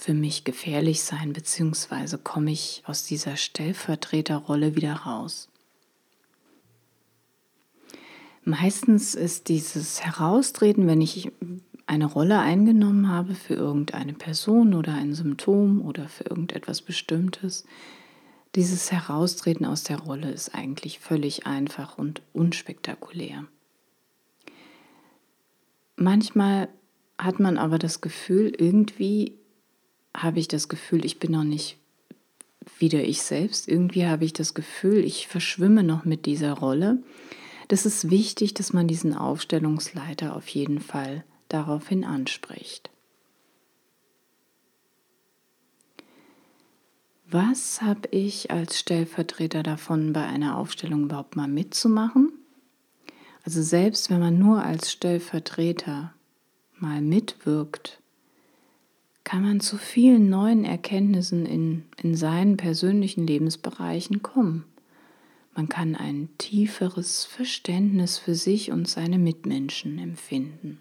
für 0.00 0.14
mich 0.14 0.44
gefährlich 0.44 1.02
sein, 1.02 1.32
beziehungsweise 1.32 2.16
komme 2.16 2.52
ich 2.52 2.82
aus 2.86 3.04
dieser 3.04 3.36
Stellvertreterrolle 3.36 4.74
wieder 4.74 4.94
raus? 4.94 5.48
Meistens 8.42 9.14
ist 9.14 9.48
dieses 9.48 10.02
Heraustreten, 10.02 10.86
wenn 10.86 11.02
ich 11.02 11.30
eine 11.86 12.06
Rolle 12.06 12.38
eingenommen 12.38 13.08
habe 13.08 13.34
für 13.34 13.54
irgendeine 13.54 14.14
Person 14.14 14.74
oder 14.74 14.94
ein 14.94 15.12
Symptom 15.12 15.82
oder 15.82 16.08
für 16.08 16.24
irgendetwas 16.24 16.80
Bestimmtes, 16.80 17.64
dieses 18.54 18.90
Heraustreten 18.90 19.66
aus 19.66 19.84
der 19.84 19.98
Rolle 19.98 20.30
ist 20.30 20.54
eigentlich 20.54 20.98
völlig 20.98 21.46
einfach 21.46 21.98
und 21.98 22.22
unspektakulär. 22.32 23.44
Manchmal 25.96 26.68
hat 27.18 27.38
man 27.38 27.58
aber 27.58 27.78
das 27.78 28.00
Gefühl, 28.00 28.52
irgendwie 28.56 29.39
habe 30.14 30.40
ich 30.40 30.48
das 30.48 30.68
Gefühl, 30.68 31.04
ich 31.04 31.18
bin 31.18 31.32
noch 31.32 31.44
nicht 31.44 31.78
wieder 32.78 33.02
ich 33.02 33.22
selbst. 33.22 33.68
Irgendwie 33.68 34.06
habe 34.06 34.24
ich 34.24 34.32
das 34.32 34.54
Gefühl, 34.54 35.04
ich 35.04 35.28
verschwimme 35.28 35.82
noch 35.82 36.04
mit 36.04 36.26
dieser 36.26 36.52
Rolle. 36.52 37.02
Das 37.68 37.86
ist 37.86 38.10
wichtig, 38.10 38.54
dass 38.54 38.72
man 38.72 38.88
diesen 38.88 39.14
Aufstellungsleiter 39.14 40.34
auf 40.34 40.48
jeden 40.48 40.80
Fall 40.80 41.24
daraufhin 41.48 42.04
anspricht. 42.04 42.90
Was 47.32 47.80
habe 47.80 48.08
ich 48.10 48.50
als 48.50 48.80
Stellvertreter 48.80 49.62
davon, 49.62 50.12
bei 50.12 50.24
einer 50.24 50.58
Aufstellung 50.58 51.04
überhaupt 51.04 51.36
mal 51.36 51.46
mitzumachen? 51.46 52.32
Also 53.44 53.62
selbst 53.62 54.10
wenn 54.10 54.18
man 54.18 54.38
nur 54.38 54.64
als 54.64 54.90
Stellvertreter 54.90 56.12
mal 56.76 57.00
mitwirkt, 57.00 57.99
kann 59.30 59.44
man 59.44 59.60
zu 59.60 59.78
vielen 59.78 60.28
neuen 60.28 60.64
Erkenntnissen 60.64 61.46
in, 61.46 61.84
in 62.02 62.16
seinen 62.16 62.56
persönlichen 62.56 63.28
Lebensbereichen 63.28 64.24
kommen. 64.24 64.64
Man 65.54 65.68
kann 65.68 65.94
ein 65.94 66.30
tieferes 66.38 67.26
Verständnis 67.26 68.18
für 68.18 68.34
sich 68.34 68.72
und 68.72 68.88
seine 68.88 69.20
Mitmenschen 69.20 70.00
empfinden. 70.00 70.80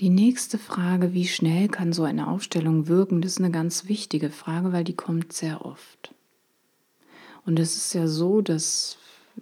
Die 0.00 0.10
nächste 0.10 0.58
Frage, 0.58 1.14
wie 1.14 1.28
schnell 1.28 1.68
kann 1.68 1.94
so 1.94 2.02
eine 2.02 2.28
Aufstellung 2.28 2.86
wirken, 2.86 3.22
das 3.22 3.32
ist 3.32 3.38
eine 3.38 3.52
ganz 3.52 3.88
wichtige 3.88 4.28
Frage, 4.28 4.74
weil 4.74 4.84
die 4.84 4.96
kommt 4.96 5.32
sehr 5.32 5.64
oft. 5.64 6.14
Und 7.46 7.58
es 7.58 7.74
ist 7.74 7.94
ja 7.94 8.06
so, 8.06 8.42
dass 8.42 8.98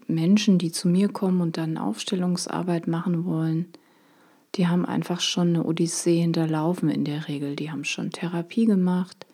Menschen, 0.07 0.59
die 0.59 0.71
zu 0.71 0.87
mir 0.87 1.09
kommen 1.09 1.41
und 1.41 1.57
dann 1.57 1.79
Aufstellungsarbeit 1.79 2.87
machen 2.87 3.25
wollen, 3.25 3.67
die 4.55 4.69
haben 4.69 4.85
einfach 4.85 5.21
schon 5.21 5.49
eine 5.49 5.65
Odyssee 5.65 6.21
hinterlaufen 6.21 6.91
in 6.91 7.05
der 7.05 7.29
Regel. 7.29 7.57
Die 7.57 7.71
haben 7.71 7.85
schon 7.85 8.11
Therapie 8.11 8.67
gemacht, 8.67 9.27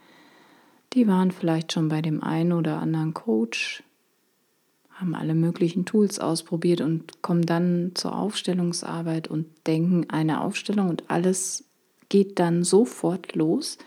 die 0.93 1.07
waren 1.07 1.31
vielleicht 1.31 1.73
schon 1.73 1.89
bei 1.89 2.01
dem 2.01 2.23
einen 2.23 2.53
oder 2.53 2.79
anderen 2.79 3.15
Coach, 3.15 3.83
haben 4.91 5.15
alle 5.15 5.35
möglichen 5.35 5.85
Tools 5.85 6.19
ausprobiert 6.19 6.81
und 6.81 7.23
kommen 7.23 7.47
dann 7.47 7.93
zur 7.95 8.17
Aufstellungsarbeit 8.17 9.29
und 9.29 9.47
denken 9.67 10.09
eine 10.09 10.41
Aufstellung 10.41 10.89
und 10.89 11.05
alles 11.09 11.65
geht 12.09 12.39
dann 12.39 12.65
sofort 12.65 13.35
los. 13.35 13.79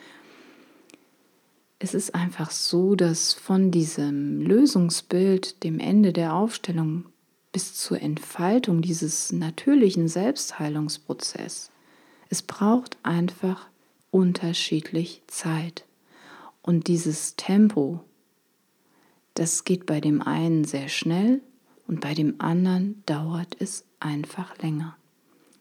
Es 1.79 1.95
ist 1.95 2.13
einfach 2.13 2.51
so, 2.51 2.95
dass 2.95 3.33
von 3.33 3.71
diesem 3.71 4.41
Lösungsbild, 4.41 5.63
dem 5.63 5.79
Ende 5.79 6.13
der 6.13 6.35
Aufstellung 6.35 7.05
bis 7.51 7.75
zur 7.75 8.01
Entfaltung 8.01 8.81
dieses 8.81 9.31
natürlichen 9.31 10.07
Selbstheilungsprozess, 10.07 11.71
es 12.29 12.41
braucht 12.41 12.97
einfach 13.03 13.67
unterschiedlich 14.09 15.21
Zeit. 15.27 15.85
Und 16.61 16.87
dieses 16.87 17.35
Tempo, 17.35 18.01
das 19.33 19.63
geht 19.63 19.85
bei 19.85 19.99
dem 19.99 20.21
einen 20.21 20.63
sehr 20.63 20.87
schnell 20.87 21.41
und 21.87 22.01
bei 22.01 22.13
dem 22.13 22.35
anderen 22.39 23.03
dauert 23.05 23.57
es 23.59 23.85
einfach 23.99 24.57
länger. 24.59 24.95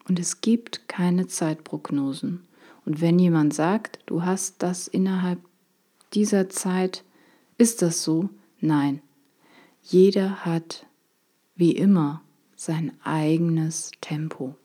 Und 0.09 0.19
es 0.19 0.41
gibt 0.41 0.89
keine 0.89 1.27
Zeitprognosen. 1.27 2.47
Und 2.85 3.01
wenn 3.01 3.19
jemand 3.19 3.55
sagt, 3.55 4.01
du 4.07 4.25
hast 4.25 4.63
das 4.63 4.89
innerhalb 4.89 5.39
dieser 6.13 6.49
Zeit, 6.49 7.05
ist 7.59 7.83
das 7.83 8.03
so? 8.03 8.29
Nein. 8.61 9.03
Jeder 9.83 10.45
hat, 10.45 10.87
wie 11.61 11.73
immer, 11.73 12.23
sein 12.57 12.93
eigenes 13.05 13.93
Tempo. 14.01 14.57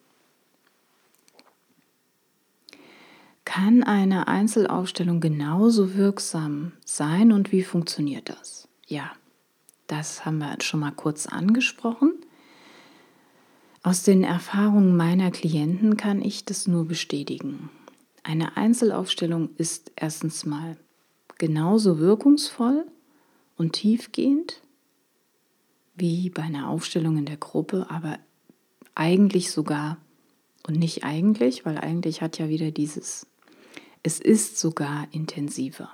Kann 3.43 3.83
eine 3.83 4.27
Einzelaufstellung 4.27 5.19
genauso 5.19 5.95
wirksam 5.95 6.71
sein 6.83 7.31
und 7.31 7.51
wie 7.51 7.63
funktioniert 7.63 8.29
das? 8.29 8.67
Ja, 8.87 9.11
das 9.87 10.25
haben 10.25 10.39
wir 10.39 10.57
schon 10.61 10.79
mal 10.79 10.91
kurz 10.91 11.27
angesprochen. 11.27 12.13
Aus 13.83 14.03
den 14.03 14.23
Erfahrungen 14.23 14.95
meiner 14.95 15.29
Klienten 15.31 15.97
kann 15.97 16.21
ich 16.21 16.45
das 16.45 16.65
nur 16.65 16.85
bestätigen. 16.85 17.69
Eine 18.23 18.57
Einzelaufstellung 18.57 19.49
ist 19.57 19.91
erstens 19.95 20.45
mal 20.45 20.77
genauso 21.37 21.99
wirkungsvoll 21.99 22.85
und 23.57 23.73
tiefgehend 23.73 24.61
wie 25.95 26.29
bei 26.29 26.43
einer 26.43 26.69
Aufstellung 26.69 27.17
in 27.17 27.25
der 27.25 27.37
Gruppe, 27.37 27.87
aber 27.89 28.19
eigentlich 28.93 29.51
sogar 29.51 29.97
und 30.67 30.77
nicht 30.77 31.03
eigentlich, 31.03 31.65
weil 31.65 31.77
eigentlich 31.77 32.21
hat 32.21 32.37
ja 32.37 32.49
wieder 32.49 32.71
dieses, 32.71 33.27
es 34.03 34.19
ist 34.19 34.59
sogar 34.59 35.07
intensiver. 35.11 35.89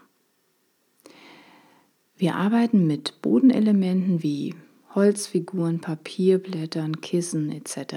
Wir 2.18 2.36
arbeiten 2.36 2.86
mit 2.86 3.22
Bodenelementen 3.22 4.22
wie 4.22 4.56
Holzfiguren, 4.94 5.80
Papierblättern, 5.80 7.02
Kissen 7.02 7.52
etc. 7.52 7.96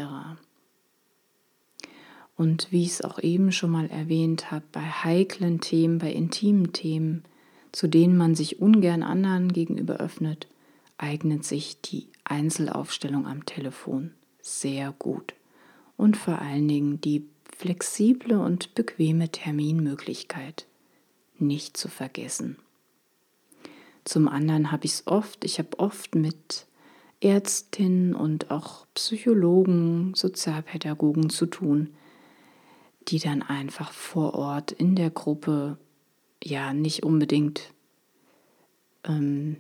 Und 2.37 2.69
wie 2.71 2.83
ich 2.83 2.91
es 2.91 3.03
auch 3.03 3.19
eben 3.19 3.53
schon 3.53 3.71
mal 3.71 3.91
erwähnt 3.91 4.51
habe, 4.51 4.65
bei 4.73 4.81
heiklen 4.81 5.61
Themen, 5.61 5.99
bei 5.99 6.13
intimen 6.13 6.73
Themen, 6.73 7.25
zu 7.73 7.87
denen 7.87 8.17
man 8.17 8.35
sich 8.35 8.61
ungern 8.61 9.03
anderen 9.03 9.53
gegenüber 9.53 9.97
öffnet, 9.97 10.49
eignet 10.99 11.45
sich 11.45 11.81
die 11.81 12.09
Einzelaufstellung 12.25 13.27
am 13.27 13.45
Telefon 13.47 14.13
sehr 14.41 14.93
gut. 14.99 15.35
Und 15.97 16.17
vor 16.17 16.39
allen 16.39 16.69
Dingen 16.69 17.01
die 17.01 17.27
flexible 17.57 18.39
und 18.39 18.75
bequeme 18.75 19.31
Terminmöglichkeit 19.31 20.67
nicht 21.39 21.77
zu 21.77 21.89
vergessen. 21.89 22.59
Zum 24.05 24.29
anderen 24.29 24.71
habe 24.71 24.85
ich 24.85 24.93
es 24.93 25.07
oft, 25.07 25.45
ich 25.45 25.59
habe 25.59 25.79
oft 25.79 26.15
mit 26.15 26.67
Ärztinnen 27.21 28.15
und 28.15 28.51
auch 28.51 28.87
Psychologen, 28.95 30.15
Sozialpädagogen 30.15 31.31
zu 31.31 31.47
tun, 31.47 31.95
die 33.09 33.19
dann 33.19 33.43
einfach 33.43 33.93
vor 33.93 34.35
Ort 34.35 34.73
in 34.73 34.95
der 34.95 35.11
Gruppe 35.11 35.79
ja 36.43 36.75
nicht 36.75 37.03
unbedingt 37.03 37.73
ähm, 39.05 39.57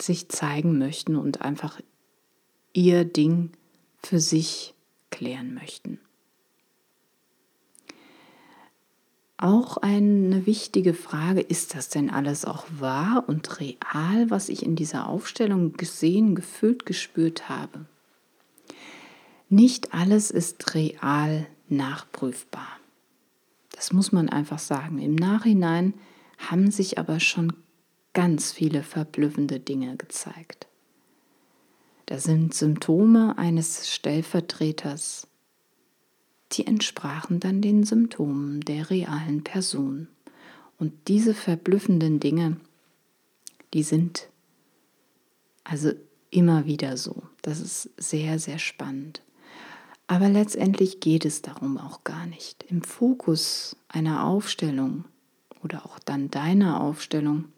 sich 0.00 0.28
zeigen 0.28 0.78
möchten 0.78 1.16
und 1.16 1.42
einfach 1.42 1.80
ihr 2.72 3.04
Ding 3.04 3.50
für 4.02 4.20
sich 4.20 4.74
klären 5.10 5.54
möchten. 5.54 5.98
Auch 9.38 9.76
eine 9.76 10.46
wichtige 10.46 10.94
Frage, 10.94 11.40
ist 11.40 11.74
das 11.74 11.90
denn 11.90 12.08
alles 12.08 12.46
auch 12.46 12.64
wahr 12.78 13.24
und 13.26 13.60
real, 13.60 14.30
was 14.30 14.48
ich 14.48 14.64
in 14.64 14.76
dieser 14.76 15.08
Aufstellung 15.08 15.74
gesehen, 15.74 16.34
gefühlt, 16.34 16.86
gespürt 16.86 17.50
habe? 17.50 17.84
Nicht 19.50 19.92
alles 19.92 20.30
ist 20.30 20.74
real 20.74 21.46
nachprüfbar. 21.68 22.68
Das 23.72 23.92
muss 23.92 24.10
man 24.10 24.30
einfach 24.30 24.58
sagen. 24.58 24.98
Im 24.98 25.14
Nachhinein 25.14 25.92
haben 26.38 26.70
sich 26.70 26.98
aber 26.98 27.20
schon 27.20 27.52
ganz 28.16 28.50
viele 28.50 28.82
verblüffende 28.82 29.60
Dinge 29.60 29.98
gezeigt. 29.98 30.68
Da 32.06 32.18
sind 32.18 32.54
Symptome 32.54 33.36
eines 33.36 33.92
Stellvertreters, 33.92 35.26
die 36.52 36.66
entsprachen 36.66 37.40
dann 37.40 37.60
den 37.60 37.84
Symptomen 37.84 38.62
der 38.62 38.88
realen 38.88 39.44
Person. 39.44 40.08
Und 40.78 40.94
diese 41.08 41.34
verblüffenden 41.34 42.18
Dinge, 42.18 42.56
die 43.74 43.82
sind 43.82 44.30
also 45.62 45.92
immer 46.30 46.64
wieder 46.64 46.96
so. 46.96 47.22
Das 47.42 47.60
ist 47.60 47.90
sehr, 47.98 48.38
sehr 48.38 48.58
spannend. 48.58 49.20
Aber 50.06 50.30
letztendlich 50.30 51.00
geht 51.00 51.26
es 51.26 51.42
darum 51.42 51.76
auch 51.76 52.02
gar 52.02 52.24
nicht. 52.24 52.64
Im 52.70 52.80
Fokus 52.80 53.76
einer 53.88 54.24
Aufstellung 54.24 55.04
oder 55.62 55.84
auch 55.84 55.98
dann 55.98 56.30
deiner 56.30 56.80
Aufstellung 56.80 57.52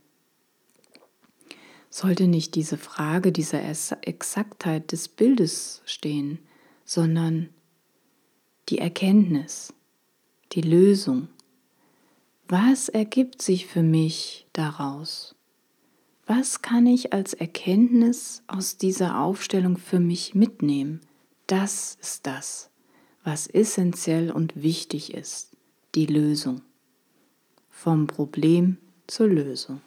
sollte 1.91 2.27
nicht 2.27 2.55
diese 2.55 2.77
Frage 2.77 3.33
dieser 3.33 3.63
Exaktheit 3.63 4.93
des 4.93 5.09
Bildes 5.09 5.83
stehen, 5.85 6.39
sondern 6.85 7.49
die 8.69 8.79
Erkenntnis, 8.79 9.73
die 10.53 10.61
Lösung. 10.61 11.29
Was 12.49 12.89
ergibt 12.89 13.43
sich 13.43 13.67
für 13.67 13.83
mich 13.83 14.47
daraus? 14.53 15.35
Was 16.27 16.61
kann 16.61 16.87
ich 16.87 17.13
als 17.13 17.33
Erkenntnis 17.33 18.43
aus 18.47 18.77
dieser 18.77 19.21
Aufstellung 19.21 19.79
für 19.79 20.01
mich 20.01 20.35
mitnehmen? 20.35 21.01
Das 21.47 21.97
ist 22.03 22.27
das, 22.27 22.71
was 23.25 23.47
essentiell 23.47 24.31
und 24.31 24.63
wichtig 24.63 25.15
ist, 25.15 25.57
die 25.95 26.05
Lösung. 26.05 26.61
Vom 27.71 28.07
Problem 28.07 28.77
zur 29.07 29.29
Lösung. 29.29 29.81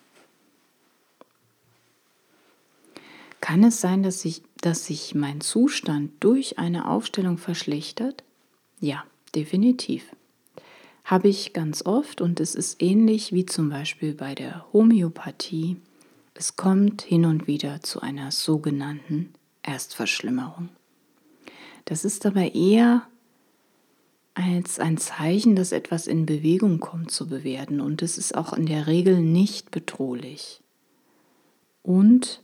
Kann 3.52 3.66
es 3.66 3.82
sein, 3.82 4.02
dass 4.02 4.22
sich, 4.22 4.44
dass 4.62 4.86
sich 4.86 5.14
mein 5.14 5.42
Zustand 5.42 6.12
durch 6.22 6.58
eine 6.58 6.88
Aufstellung 6.88 7.38
verschlechtert? 7.38 8.24
Ja, 8.80 9.04
definitiv. 9.36 10.06
Habe 11.04 11.28
ich 11.28 11.52
ganz 11.52 11.86
oft 11.86 12.22
und 12.22 12.40
es 12.40 12.56
ist 12.56 12.82
ähnlich 12.82 13.34
wie 13.34 13.46
zum 13.46 13.68
Beispiel 13.68 14.14
bei 14.14 14.36
der 14.36 14.66
Homöopathie. 14.72 15.76
Es 16.34 16.56
kommt 16.56 17.02
hin 17.02 17.26
und 17.26 17.46
wieder 17.46 17.82
zu 17.82 18.00
einer 18.00 18.32
sogenannten 18.32 19.34
Erstverschlimmerung. 19.64 20.70
Das 21.84 22.06
ist 22.06 22.26
aber 22.26 22.56
eher 22.56 23.06
als 24.34 24.80
ein 24.80 24.96
Zeichen, 24.96 25.58
dass 25.58 25.74
etwas 25.74 26.08
in 26.08 26.26
Bewegung 26.26 26.80
kommt, 26.80 27.12
zu 27.12 27.28
bewerten 27.28 27.82
und 27.82 28.02
es 28.02 28.18
ist 28.18 28.34
auch 28.34 28.54
in 28.54 28.66
der 28.66 28.88
Regel 28.88 29.20
nicht 29.20 29.72
bedrohlich. 29.72 30.62
Und 31.84 32.42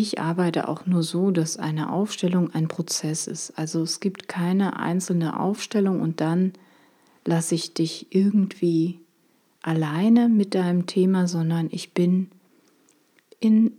ich 0.00 0.20
arbeite 0.20 0.68
auch 0.68 0.86
nur 0.86 1.02
so, 1.02 1.30
dass 1.30 1.56
eine 1.56 1.90
Aufstellung 1.92 2.54
ein 2.54 2.68
Prozess 2.68 3.26
ist. 3.26 3.58
Also 3.58 3.82
es 3.82 4.00
gibt 4.00 4.28
keine 4.28 4.78
einzelne 4.78 5.38
Aufstellung 5.38 6.00
und 6.00 6.20
dann 6.20 6.52
lasse 7.24 7.54
ich 7.54 7.74
dich 7.74 8.14
irgendwie 8.14 9.00
alleine 9.62 10.28
mit 10.28 10.54
deinem 10.54 10.86
Thema, 10.86 11.26
sondern 11.26 11.68
ich 11.70 11.92
bin 11.92 12.30
in 13.40 13.72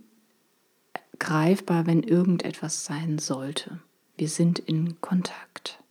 greifbar, 1.18 1.86
wenn 1.86 2.02
irgendetwas 2.02 2.84
sein 2.84 3.18
sollte. 3.18 3.80
Wir 4.16 4.28
sind 4.28 4.58
in 4.58 5.00
Kontakt. 5.00 5.82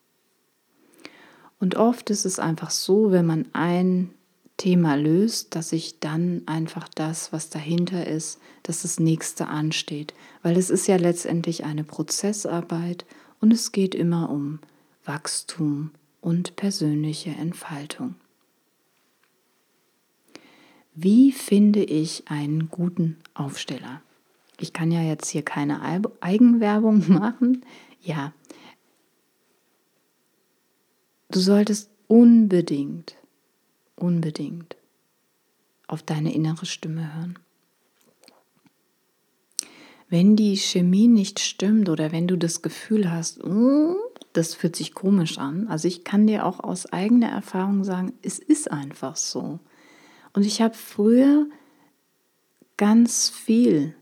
Und 1.59 1.75
oft 1.75 2.09
ist 2.09 2.25
es 2.25 2.39
einfach 2.39 2.69
so, 2.69 3.11
wenn 3.11 3.25
man 3.25 3.45
ein 3.53 4.11
Thema 4.57 4.95
löst, 4.95 5.55
dass 5.55 5.69
sich 5.69 5.99
dann 5.99 6.43
einfach 6.45 6.87
das, 6.87 7.33
was 7.33 7.49
dahinter 7.49 8.07
ist, 8.07 8.39
dass 8.63 8.83
das 8.83 8.99
nächste 8.99 9.47
ansteht. 9.47 10.13
Weil 10.43 10.57
es 10.57 10.69
ist 10.69 10.87
ja 10.87 10.95
letztendlich 10.95 11.65
eine 11.65 11.83
Prozessarbeit 11.83 13.05
und 13.41 13.51
es 13.51 13.71
geht 13.71 13.93
immer 13.93 14.29
um 14.29 14.59
Wachstum 15.03 15.91
und 16.21 16.55
persönliche 16.55 17.31
Entfaltung. 17.31 18.15
Wie 20.95 21.33
finde 21.33 21.83
ich 21.83 22.23
einen 22.27 22.69
guten 22.69 23.17
Aufsteller? 23.33 24.01
Ich 24.59 24.71
kann 24.71 24.91
ja 24.91 25.01
jetzt 25.01 25.29
hier 25.29 25.43
keine 25.43 25.81
Eigenwerbung 26.21 27.03
machen. 27.11 27.65
Ja, 28.01 28.31
du 31.29 31.39
solltest 31.39 31.89
unbedingt, 32.07 33.17
unbedingt 33.95 34.75
auf 35.87 36.03
deine 36.03 36.33
innere 36.33 36.65
Stimme 36.65 37.15
hören. 37.15 37.39
Wenn 40.09 40.35
die 40.35 40.55
Chemie 40.55 41.07
nicht 41.07 41.39
stimmt 41.39 41.89
oder 41.89 42.11
wenn 42.11 42.27
du 42.27 42.37
das 42.37 42.61
Gefühl 42.61 43.11
hast, 43.11 43.43
oh, 43.43 43.95
das 44.33 44.53
fühlt 44.53 44.75
sich 44.75 44.93
komisch 44.93 45.37
an, 45.37 45.67
also 45.67 45.87
ich 45.87 46.03
kann 46.03 46.27
dir 46.27 46.45
auch 46.45 46.59
aus 46.59 46.85
eigener 46.91 47.29
Erfahrung 47.29 47.83
sagen, 47.83 48.13
es 48.21 48.37
ist 48.37 48.69
einfach 48.71 49.15
so. 49.15 49.59
Und 50.33 50.45
ich 50.45 50.61
habe 50.61 50.75
früher 50.75 51.47
ganz 52.77 53.29
viel 53.29 53.95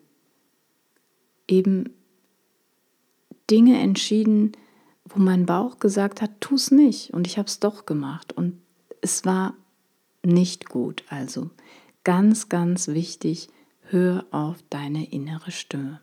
eben 1.48 1.94
Dinge 3.50 3.80
entschieden, 3.80 4.54
wo 5.06 5.20
mein 5.20 5.46
Bauch 5.46 5.80
gesagt 5.80 6.22
hat, 6.22 6.32
tu 6.40 6.56
es 6.56 6.72
nicht. 6.72 7.14
Und 7.14 7.28
ich 7.28 7.38
habe 7.38 7.48
es 7.48 7.60
doch 7.60 7.86
gemacht. 7.86 8.34
Und 8.34 8.60
es 9.02 9.26
war 9.26 9.54
nicht 10.24 10.70
gut. 10.70 11.04
Also 11.10 11.50
ganz, 12.04 12.50
ganz 12.50 12.88
wichtig, 12.88 13.50
hör 13.90 14.26
auf 14.32 14.58
deine 14.70 15.12
innere 15.12 15.52
Stimme. 15.52 16.00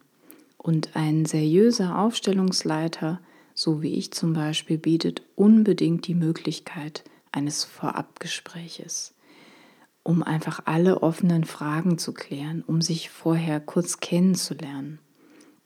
Und 0.57 0.95
ein 0.95 1.25
seriöser 1.25 1.99
Aufstellungsleiter, 1.99 3.21
so 3.55 3.83
wie 3.83 3.95
ich 3.95 4.13
zum 4.13 4.33
Beispiel, 4.33 4.79
bietet 4.79 5.23
unbedingt 5.37 6.07
die 6.07 6.15
Möglichkeit 6.15 7.05
eines 7.33 7.65
Vorabgespräches, 7.65 9.15
um 10.03 10.23
einfach 10.23 10.63
alle 10.67 11.03
offenen 11.03 11.45
Fragen 11.45 11.99
zu 11.99 12.13
klären, 12.13 12.63
um 12.67 12.83
sich 12.83 13.11
vorher 13.11 13.61
kurz 13.61 14.01
kennenzulernen 14.01 14.99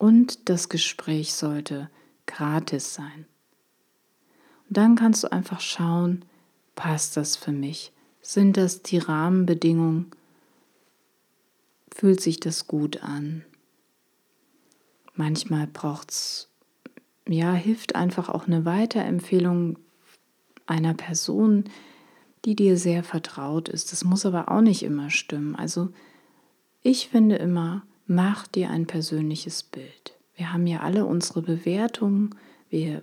und 0.05 0.51
das 0.51 0.69
Gespräch 0.69 1.33
sollte 1.33 1.89
gratis 2.27 2.93
sein. 2.93 3.25
Und 4.69 4.77
dann 4.77 4.97
kannst 4.97 5.25
du 5.25 5.33
einfach 5.33 5.61
schauen, 5.61 6.27
passt 6.75 7.17
das 7.17 7.37
für 7.37 7.53
mich? 7.53 7.91
Sind 8.27 8.57
das 8.57 8.83
die 8.83 8.97
Rahmenbedingungen? 8.97 10.11
Fühlt 11.95 12.23
sich 12.23 12.41
das 12.41 12.67
gut 12.67 13.03
an? 13.03 13.45
Manchmal 15.15 15.67
braucht 15.67 16.11
es, 16.11 16.49
ja, 17.29 17.53
hilft 17.53 17.95
einfach 17.95 18.31
auch 18.31 18.47
eine 18.47 18.65
Weiterempfehlung 18.65 19.79
einer 20.65 20.95
Person, 20.95 21.65
die 22.47 22.57
dir 22.57 22.79
sehr 22.79 23.05
vertraut 23.05 23.69
ist. 23.69 23.93
Das 23.93 24.05
muss 24.05 24.25
aber 24.25 24.51
auch 24.51 24.63
nicht 24.63 24.83
immer 24.83 25.11
stimmen. 25.11 25.55
Also 25.55 25.91
ich 26.83 27.09
finde 27.09 27.37
immer, 27.37 27.83
mach 28.07 28.47
dir 28.47 28.71
ein 28.71 28.87
persönliches 28.87 29.63
Bild. 29.63 30.15
Wir 30.35 30.51
haben 30.51 30.67
ja 30.67 30.81
alle 30.81 31.05
unsere 31.05 31.43
Bewertungen, 31.43 32.35
wir 32.71 33.03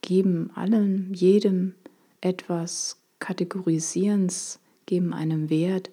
geben 0.00 0.50
allem, 0.54 1.12
jedem 1.12 1.74
etwas, 2.22 2.96
kategorisieren 3.18 4.26
es, 4.26 4.58
geben 4.92 5.14
einem 5.14 5.48
Wert. 5.48 5.88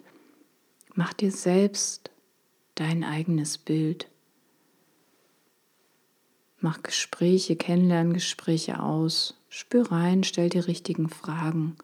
Mach 0.93 1.13
dir 1.13 1.31
selbst 1.31 2.11
dein 2.75 3.05
eigenes 3.05 3.57
Bild. 3.57 4.09
Mach 6.59 6.83
Gespräche, 6.83 7.55
Kennenlerngespräche 7.55 8.83
aus, 8.83 9.39
spür 9.47 9.89
rein, 9.89 10.25
stell 10.25 10.49
die 10.49 10.59
richtigen 10.59 11.07
Fragen. 11.07 11.77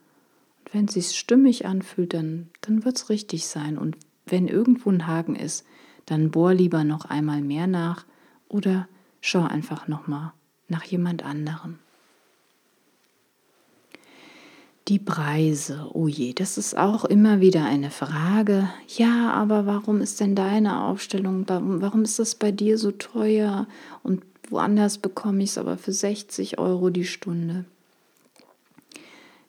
Und 0.60 0.74
wenn 0.74 0.86
es 0.88 0.96
sich 0.96 1.18
stimmig 1.18 1.66
anfühlt, 1.66 2.14
dann, 2.14 2.50
dann 2.60 2.84
wird 2.84 2.98
es 2.98 3.10
richtig 3.10 3.48
sein. 3.48 3.78
Und 3.78 3.96
wenn 4.26 4.50
irgendwo 4.50 4.90
ein 4.90 5.08
Haken 5.08 5.38
ist, 5.38 5.66
dann 6.06 6.32
bohr 6.32 6.54
lieber 6.54 6.84
noch 6.84 7.06
einmal 7.06 7.40
mehr 7.40 7.68
nach 7.68 8.06
oder 8.50 8.90
schau 9.22 9.44
einfach 9.44 9.88
nochmal 9.88 10.34
nach 10.68 10.84
jemand 10.84 11.24
anderem. 11.24 11.80
Die 14.88 15.00
Preise, 15.00 15.90
oh 15.94 16.08
je, 16.08 16.34
das 16.34 16.60
ist 16.60 16.78
auch 16.78 17.06
immer 17.06 17.42
wieder 17.42 17.66
eine 17.66 17.90
Frage. 17.90 18.70
Ja, 18.88 19.32
aber 19.32 19.66
warum 19.66 20.00
ist 20.00 20.20
denn 20.20 20.36
deine 20.36 20.84
Aufstellung, 20.84 21.46
warum, 21.48 22.04
ist 22.04 22.20
das 22.20 22.36
bei 22.36 22.52
dir 22.52 22.78
so 22.78 22.92
teuer 22.92 23.68
und 24.04 24.22
woanders 24.52 25.00
bekomme 25.00 25.42
ich 25.42 25.50
es 25.50 25.58
aber 25.58 25.78
für 25.78 25.92
60 25.92 26.60
Euro 26.60 26.92
die 26.92 27.06
Stunde? 27.06 27.66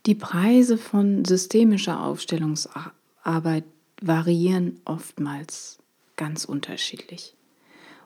Die 0.06 0.14
Preise 0.14 0.78
von 0.78 1.26
systemischer 1.26 2.02
Aufstellungsarbeit 2.02 3.64
variieren 4.00 4.80
oftmals 4.86 5.78
ganz 6.16 6.46
unterschiedlich. 6.46 7.34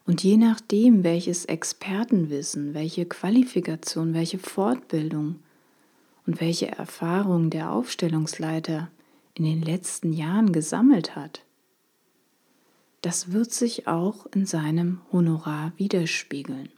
Und 0.05 0.25
je 0.25 0.37
nachdem, 0.37 1.05
welches 1.05 1.45
Expertenwissen, 1.45 2.75
welche 2.75 3.07
Qualifikation, 3.07 4.14
welche 4.14 4.38
Fortbildung 4.38 5.37
und 6.31 6.40
welche 6.40 6.69
Erfahrung 6.69 7.51
der 7.51 7.73
Aufstellungsleiter 7.73 8.88
in 9.35 9.43
den 9.43 9.62
letzten 9.62 10.12
Jahren 10.12 10.53
gesammelt 10.53 11.16
hat, 11.16 11.45
das 13.03 13.33
wird 13.33 13.53
sich 13.53 13.88
auch 13.88 14.27
in 14.27 14.47
seinem 14.47 15.01
Honorar 15.11 15.73
widerspiegeln. 15.77 16.69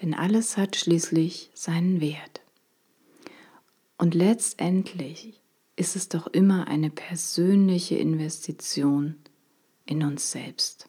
Denn 0.00 0.14
alles 0.14 0.56
hat 0.56 0.76
schließlich 0.76 1.50
seinen 1.52 2.00
Wert. 2.00 2.42
Und 3.98 4.14
letztendlich 4.14 5.40
ist 5.74 5.96
es 5.96 6.08
doch 6.08 6.28
immer 6.28 6.68
eine 6.68 6.90
persönliche 6.90 7.96
Investition 7.96 9.16
in 9.84 10.04
uns 10.04 10.30
selbst. 10.30 10.88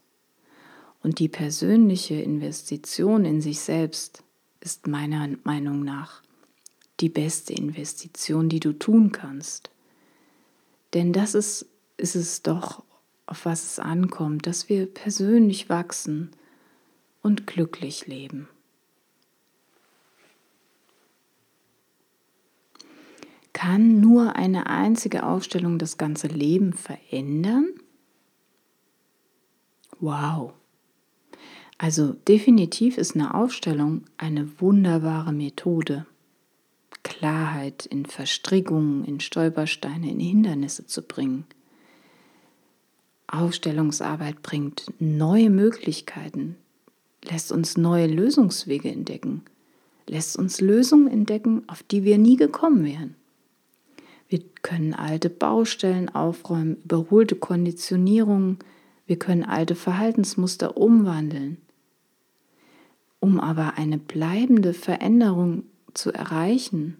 Und 1.01 1.17
die 1.17 1.29
persönliche 1.29 2.21
Investition 2.21 3.25
in 3.25 3.41
sich 3.41 3.59
selbst 3.59 4.23
ist 4.59 4.85
meiner 4.85 5.29
Meinung 5.43 5.83
nach 5.83 6.21
die 6.99 7.09
beste 7.09 7.53
Investition, 7.53 8.49
die 8.49 8.59
du 8.59 8.73
tun 8.73 9.11
kannst. 9.11 9.69
Denn 10.93 11.13
das 11.13 11.33
ist, 11.33 11.65
ist 11.97 12.15
es 12.15 12.41
doch, 12.43 12.83
auf 13.25 13.45
was 13.45 13.63
es 13.63 13.79
ankommt, 13.79 14.45
dass 14.47 14.69
wir 14.69 14.85
persönlich 14.85 15.69
wachsen 15.69 16.31
und 17.21 17.47
glücklich 17.47 18.05
leben. 18.05 18.47
Kann 23.53 23.99
nur 23.99 24.35
eine 24.35 24.67
einzige 24.67 25.25
Aufstellung 25.25 25.77
das 25.77 25.97
ganze 25.97 26.27
Leben 26.27 26.73
verändern? 26.73 27.67
Wow. 29.99 30.53
Also 31.77 32.13
definitiv 32.13 32.97
ist 32.97 33.15
eine 33.15 33.33
Aufstellung 33.33 34.03
eine 34.17 34.59
wunderbare 34.59 35.31
Methode, 35.31 36.05
Klarheit 37.23 37.85
in 37.85 38.05
Verstrickungen, 38.05 39.05
in 39.05 39.21
Stolpersteine, 39.21 40.11
in 40.11 40.19
Hindernisse 40.19 40.87
zu 40.87 41.01
bringen. 41.01 41.45
Aufstellungsarbeit 43.27 44.43
bringt 44.43 44.91
neue 44.99 45.49
Möglichkeiten, 45.49 46.57
lässt 47.23 47.53
uns 47.53 47.77
neue 47.77 48.07
Lösungswege 48.07 48.91
entdecken, 48.91 49.41
lässt 50.05 50.35
uns 50.35 50.59
Lösungen 50.59 51.07
entdecken, 51.07 51.63
auf 51.67 51.81
die 51.81 52.03
wir 52.03 52.17
nie 52.17 52.35
gekommen 52.35 52.83
wären. 52.83 53.15
Wir 54.27 54.41
können 54.61 54.93
alte 54.93 55.29
Baustellen 55.29 56.09
aufräumen, 56.13 56.75
überholte 56.83 57.37
Konditionierungen, 57.37 58.59
wir 59.07 59.17
können 59.17 59.45
alte 59.45 59.75
Verhaltensmuster 59.75 60.75
umwandeln. 60.75 61.57
Um 63.21 63.39
aber 63.39 63.77
eine 63.77 63.97
bleibende 63.97 64.73
Veränderung 64.73 65.63
zu 65.93 66.11
erreichen, 66.11 66.97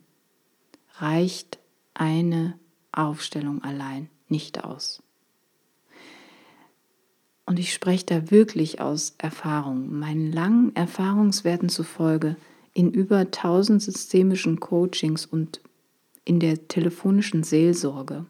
reicht 0.94 1.60
eine 1.94 2.58
Aufstellung 2.92 3.64
allein 3.64 4.10
nicht 4.28 4.64
aus. 4.64 5.02
Und 7.46 7.60
ich 7.60 7.74
spreche 7.74 8.06
da 8.06 8.32
wirklich 8.32 8.80
aus 8.80 9.16
Erfahrung. 9.18 10.00
Meinen 10.00 10.32
langen 10.32 10.76
Erfahrungswerten 10.76 11.70
zufolge 11.70 12.38
in 12.74 12.92
über 12.92 13.18
1000 13.20 13.82
systemischen 13.82 14.60
Coachings 14.60 15.26
und 15.26 15.62
in 16.26 16.40
der 16.40 16.68
telefonischen 16.68 17.44
Seelsorge 17.44 18.26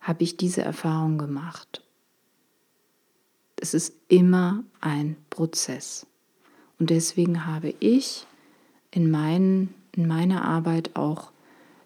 habe 0.00 0.24
ich 0.24 0.36
diese 0.36 0.62
Erfahrung 0.62 1.16
gemacht. 1.16 1.82
Es 3.56 3.72
ist 3.72 3.94
immer 4.08 4.64
ein 4.80 5.16
Prozess. 5.30 6.06
Und 6.80 6.90
deswegen 6.90 7.46
habe 7.46 7.72
ich 7.78 8.26
in, 8.90 9.10
mein, 9.10 9.72
in 9.92 10.06
meiner 10.06 10.44
Arbeit 10.44 10.96
auch 10.96 11.30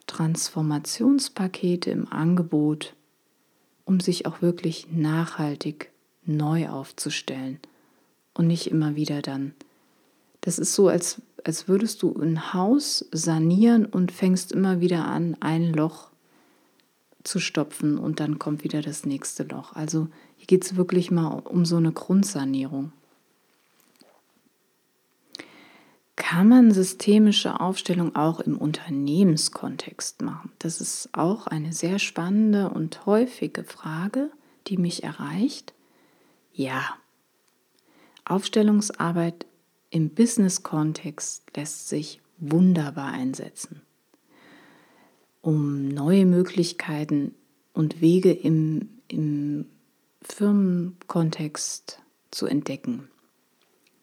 Transformationspakete 0.07 1.91
im 1.91 2.11
Angebot, 2.11 2.95
um 3.85 4.01
sich 4.01 4.27
auch 4.27 4.43
wirklich 4.43 4.89
nachhaltig 4.91 5.91
neu 6.25 6.69
aufzustellen 6.69 7.59
und 8.35 8.47
nicht 8.47 8.71
immer 8.71 8.97
wieder 8.97 9.23
dann. 9.23 9.55
Das 10.41 10.59
ist 10.59 10.75
so, 10.75 10.89
als, 10.89 11.21
als 11.45 11.67
würdest 11.69 12.03
du 12.03 12.15
ein 12.15 12.53
Haus 12.53 13.05
sanieren 13.11 13.87
und 13.87 14.13
fängst 14.13 14.53
immer 14.53 14.81
wieder 14.81 15.07
an, 15.07 15.37
ein 15.41 15.73
Loch 15.73 16.11
zu 17.25 17.41
stopfen 17.41 17.99
und 17.99 18.21
dann 18.21 18.39
kommt 18.39 18.63
wieder 18.63 18.83
das 18.83 19.05
nächste 19.05 19.43
Loch. 19.43 19.73
Also 19.73 20.09
hier 20.37 20.47
geht 20.47 20.65
es 20.65 20.77
wirklich 20.77 21.11
mal 21.11 21.41
um 21.41 21.65
so 21.65 21.77
eine 21.77 21.93
Grundsanierung. 21.93 22.93
Kann 26.17 26.49
man 26.49 26.73
systemische 26.73 27.61
Aufstellung 27.61 28.17
auch 28.17 28.41
im 28.41 28.57
Unternehmenskontext 28.57 30.23
machen? 30.23 30.51
Das 30.59 30.81
ist 30.81 31.11
auch 31.13 31.47
eine 31.47 31.75
sehr 31.75 31.99
spannende 31.99 32.71
und 32.71 33.05
häufige 33.05 33.65
Frage, 33.65 34.31
die 34.67 34.79
mich 34.79 35.05
erreicht. 35.05 35.75
Ja, 36.53 36.97
Aufstellungsarbeit 38.25 39.47
im 39.91 40.09
Business-Kontext 40.09 41.45
lässt 41.55 41.89
sich 41.89 42.21
wunderbar 42.39 43.13
einsetzen, 43.13 43.83
um 45.43 45.89
neue 45.89 46.27
Möglichkeiten 46.27 47.35
und 47.73 48.01
Wege 48.01 48.33
im, 48.33 48.89
im 49.09 49.67
Firmenkontext 50.23 52.01
zu 52.31 52.47
entdecken. 52.47 53.09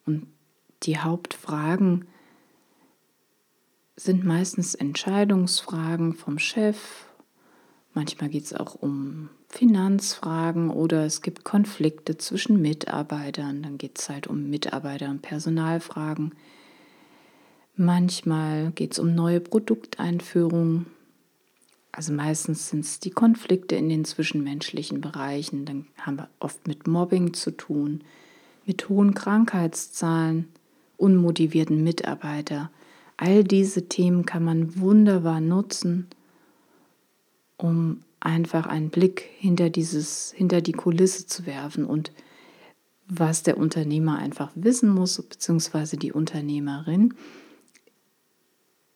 Und 0.06 0.28
die 0.84 1.00
Hauptfragen 1.00 2.06
sind 3.96 4.24
meistens 4.24 4.76
Entscheidungsfragen 4.76 6.14
vom 6.14 6.40
Chef. 6.40 7.06
Manchmal 7.94 8.30
geht 8.30 8.46
es 8.46 8.54
auch 8.54 8.76
um 8.76 9.30
Finanzfragen 9.50 10.72
oder 10.72 11.06
es 11.06 11.22
gibt 11.22 11.44
Konflikte 11.44 12.18
zwischen 12.18 12.60
Mitarbeitern. 12.62 13.62
Dann 13.62 13.78
geht 13.78 14.00
es 14.00 14.10
halt 14.10 14.28
um 14.28 14.50
Mitarbeiter- 14.50 15.10
und 15.10 15.22
Personalfragen. 15.22 16.34
Manchmal 17.76 18.72
geht 18.72 18.94
es 18.94 19.00
um 19.00 19.14
neue 19.14 19.40
Produkteinführungen. 19.40 20.88
Also 21.92 22.12
meistens 22.12 22.70
sind 22.70 22.84
es 22.84 23.00
die 23.00 23.12
Konflikte 23.12 23.76
in 23.76 23.90
den 23.90 24.06
zwischenmenschlichen 24.06 25.00
Bereichen. 25.00 25.66
Dann 25.66 25.86
haben 26.00 26.18
wir 26.18 26.30
oft 26.40 26.68
mit 26.68 26.88
Mobbing 26.88 27.36
zu 27.36 27.52
tun, 27.52 28.04
mit 28.66 28.90
hohen 28.90 29.14
Krankheitszahlen, 29.14 30.48
unmotivierten 30.98 31.84
Mitarbeiter 31.84 32.70
All 33.18 33.44
diese 33.44 33.88
Themen 33.88 34.26
kann 34.26 34.44
man 34.44 34.80
wunderbar 34.80 35.40
nutzen, 35.40 36.08
um 37.58 38.02
einfach 38.20 38.66
einen 38.66 38.90
Blick 38.90 39.30
hinter 39.38 39.70
dieses, 39.70 40.34
hinter 40.36 40.62
die 40.62 40.72
Kulisse 40.72 41.28
zu 41.28 41.46
werfen 41.46 41.86
und 41.86 42.12
was 43.08 43.44
der 43.44 43.58
Unternehmer 43.58 44.18
einfach 44.18 44.52
wissen 44.56 44.90
muss, 44.90 45.22
beziehungsweise 45.22 45.98
die 45.98 46.12
Unternehmerin. 46.12 47.14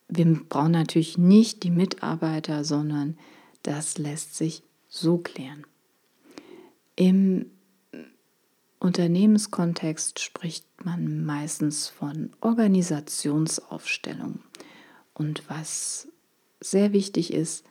Wir 0.07 0.25
brauchen 0.47 0.71
natürlich 0.71 1.17
nicht 1.17 1.63
die 1.63 1.71
Mitarbeiter, 1.71 2.63
sondern 2.63 3.17
das 3.63 3.97
lässt 3.97 4.35
sich 4.35 4.63
so 4.87 5.17
klären. 5.17 5.65
Im 6.95 7.45
Unternehmenskontext 8.79 10.19
spricht 10.19 10.65
man 10.83 11.25
meistens 11.25 11.87
von 11.89 12.31
Organisationsaufstellung. 12.41 14.39
Und 15.13 15.43
was 15.49 16.07
sehr 16.59 16.93
wichtig 16.93 17.33
ist, 17.33 17.65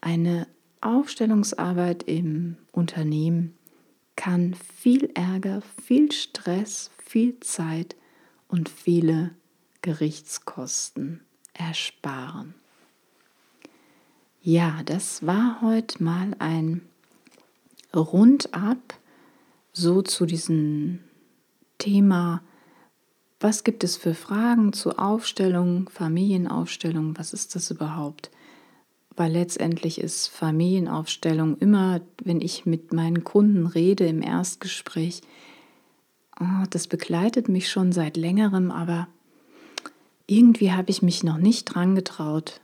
eine 0.00 0.46
Aufstellungsarbeit 0.80 2.04
im 2.04 2.56
Unternehmen 2.72 3.56
kann 4.16 4.54
viel 4.54 5.10
Ärger, 5.14 5.62
viel 5.84 6.12
Stress, 6.12 6.90
viel 6.98 7.40
Zeit 7.40 7.96
und 8.48 8.68
viele 8.68 9.30
Gerichtskosten 9.80 11.22
ersparen. 11.54 12.54
Ja, 14.42 14.82
das 14.84 15.24
war 15.26 15.60
heute 15.60 16.02
mal 16.02 16.34
ein 16.38 16.82
Rundab 17.94 18.94
so 19.72 20.02
zu 20.02 20.26
diesem 20.26 21.00
Thema, 21.78 22.42
was 23.40 23.64
gibt 23.64 23.82
es 23.82 23.96
für 23.96 24.14
Fragen 24.14 24.72
zu 24.72 24.98
Aufstellung, 24.98 25.88
Familienaufstellung, 25.88 27.18
was 27.18 27.32
ist 27.32 27.54
das 27.54 27.70
überhaupt? 27.70 28.30
Weil 29.16 29.32
letztendlich 29.32 30.00
ist 30.00 30.28
Familienaufstellung 30.28 31.58
immer, 31.58 32.00
wenn 32.22 32.40
ich 32.40 32.66
mit 32.66 32.92
meinen 32.92 33.24
Kunden 33.24 33.66
rede 33.66 34.06
im 34.06 34.22
Erstgespräch, 34.22 35.22
oh, 36.40 36.64
das 36.70 36.86
begleitet 36.86 37.48
mich 37.48 37.68
schon 37.68 37.92
seit 37.92 38.16
längerem, 38.16 38.70
aber 38.70 39.08
irgendwie 40.26 40.72
habe 40.72 40.90
ich 40.90 41.02
mich 41.02 41.24
noch 41.24 41.38
nicht 41.38 41.64
dran 41.64 41.94
getraut. 41.94 42.60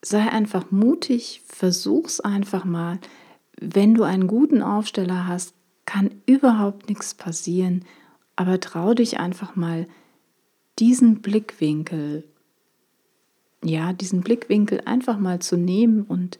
Sei 0.00 0.30
einfach 0.30 0.70
mutig, 0.70 1.42
versuch's 1.46 2.20
einfach 2.20 2.64
mal. 2.64 2.98
Wenn 3.60 3.94
du 3.94 4.02
einen 4.02 4.26
guten 4.26 4.62
Aufsteller 4.62 5.26
hast, 5.26 5.54
kann 5.84 6.10
überhaupt 6.26 6.88
nichts 6.88 7.14
passieren, 7.14 7.84
aber 8.36 8.60
trau 8.60 8.94
dich 8.94 9.18
einfach 9.18 9.56
mal 9.56 9.86
diesen 10.78 11.20
Blickwinkel, 11.20 12.24
ja, 13.62 13.92
diesen 13.92 14.22
Blickwinkel 14.22 14.80
einfach 14.84 15.18
mal 15.18 15.40
zu 15.40 15.56
nehmen 15.56 16.02
und 16.02 16.38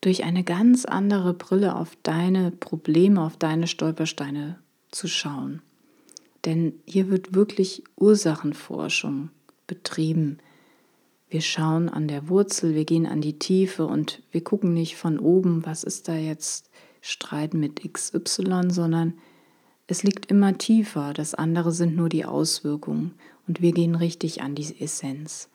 durch 0.00 0.24
eine 0.24 0.44
ganz 0.44 0.84
andere 0.84 1.34
Brille 1.34 1.74
auf 1.74 1.96
deine 2.02 2.50
Probleme, 2.50 3.22
auf 3.22 3.36
deine 3.36 3.66
Stolpersteine 3.66 4.58
zu 4.90 5.08
schauen. 5.08 5.62
Denn 6.44 6.72
hier 6.86 7.08
wird 7.08 7.34
wirklich 7.34 7.82
Ursachenforschung 7.96 9.30
betrieben. 9.66 10.38
Wir 11.30 11.42
schauen 11.42 11.90
an 11.90 12.08
der 12.08 12.30
Wurzel, 12.30 12.74
wir 12.74 12.86
gehen 12.86 13.06
an 13.06 13.20
die 13.20 13.38
Tiefe 13.38 13.86
und 13.86 14.22
wir 14.30 14.42
gucken 14.42 14.72
nicht 14.72 14.96
von 14.96 15.18
oben, 15.18 15.66
was 15.66 15.84
ist 15.84 16.08
da 16.08 16.16
jetzt 16.16 16.70
Streit 17.02 17.52
mit 17.52 17.82
XY, 17.92 18.70
sondern 18.70 19.12
es 19.86 20.02
liegt 20.02 20.30
immer 20.30 20.56
tiefer. 20.56 21.12
Das 21.12 21.34
andere 21.34 21.72
sind 21.72 21.96
nur 21.96 22.08
die 22.08 22.24
Auswirkungen 22.24 23.12
und 23.46 23.60
wir 23.60 23.72
gehen 23.72 23.94
richtig 23.94 24.40
an 24.40 24.54
die 24.54 24.80
Essenz. 24.80 25.50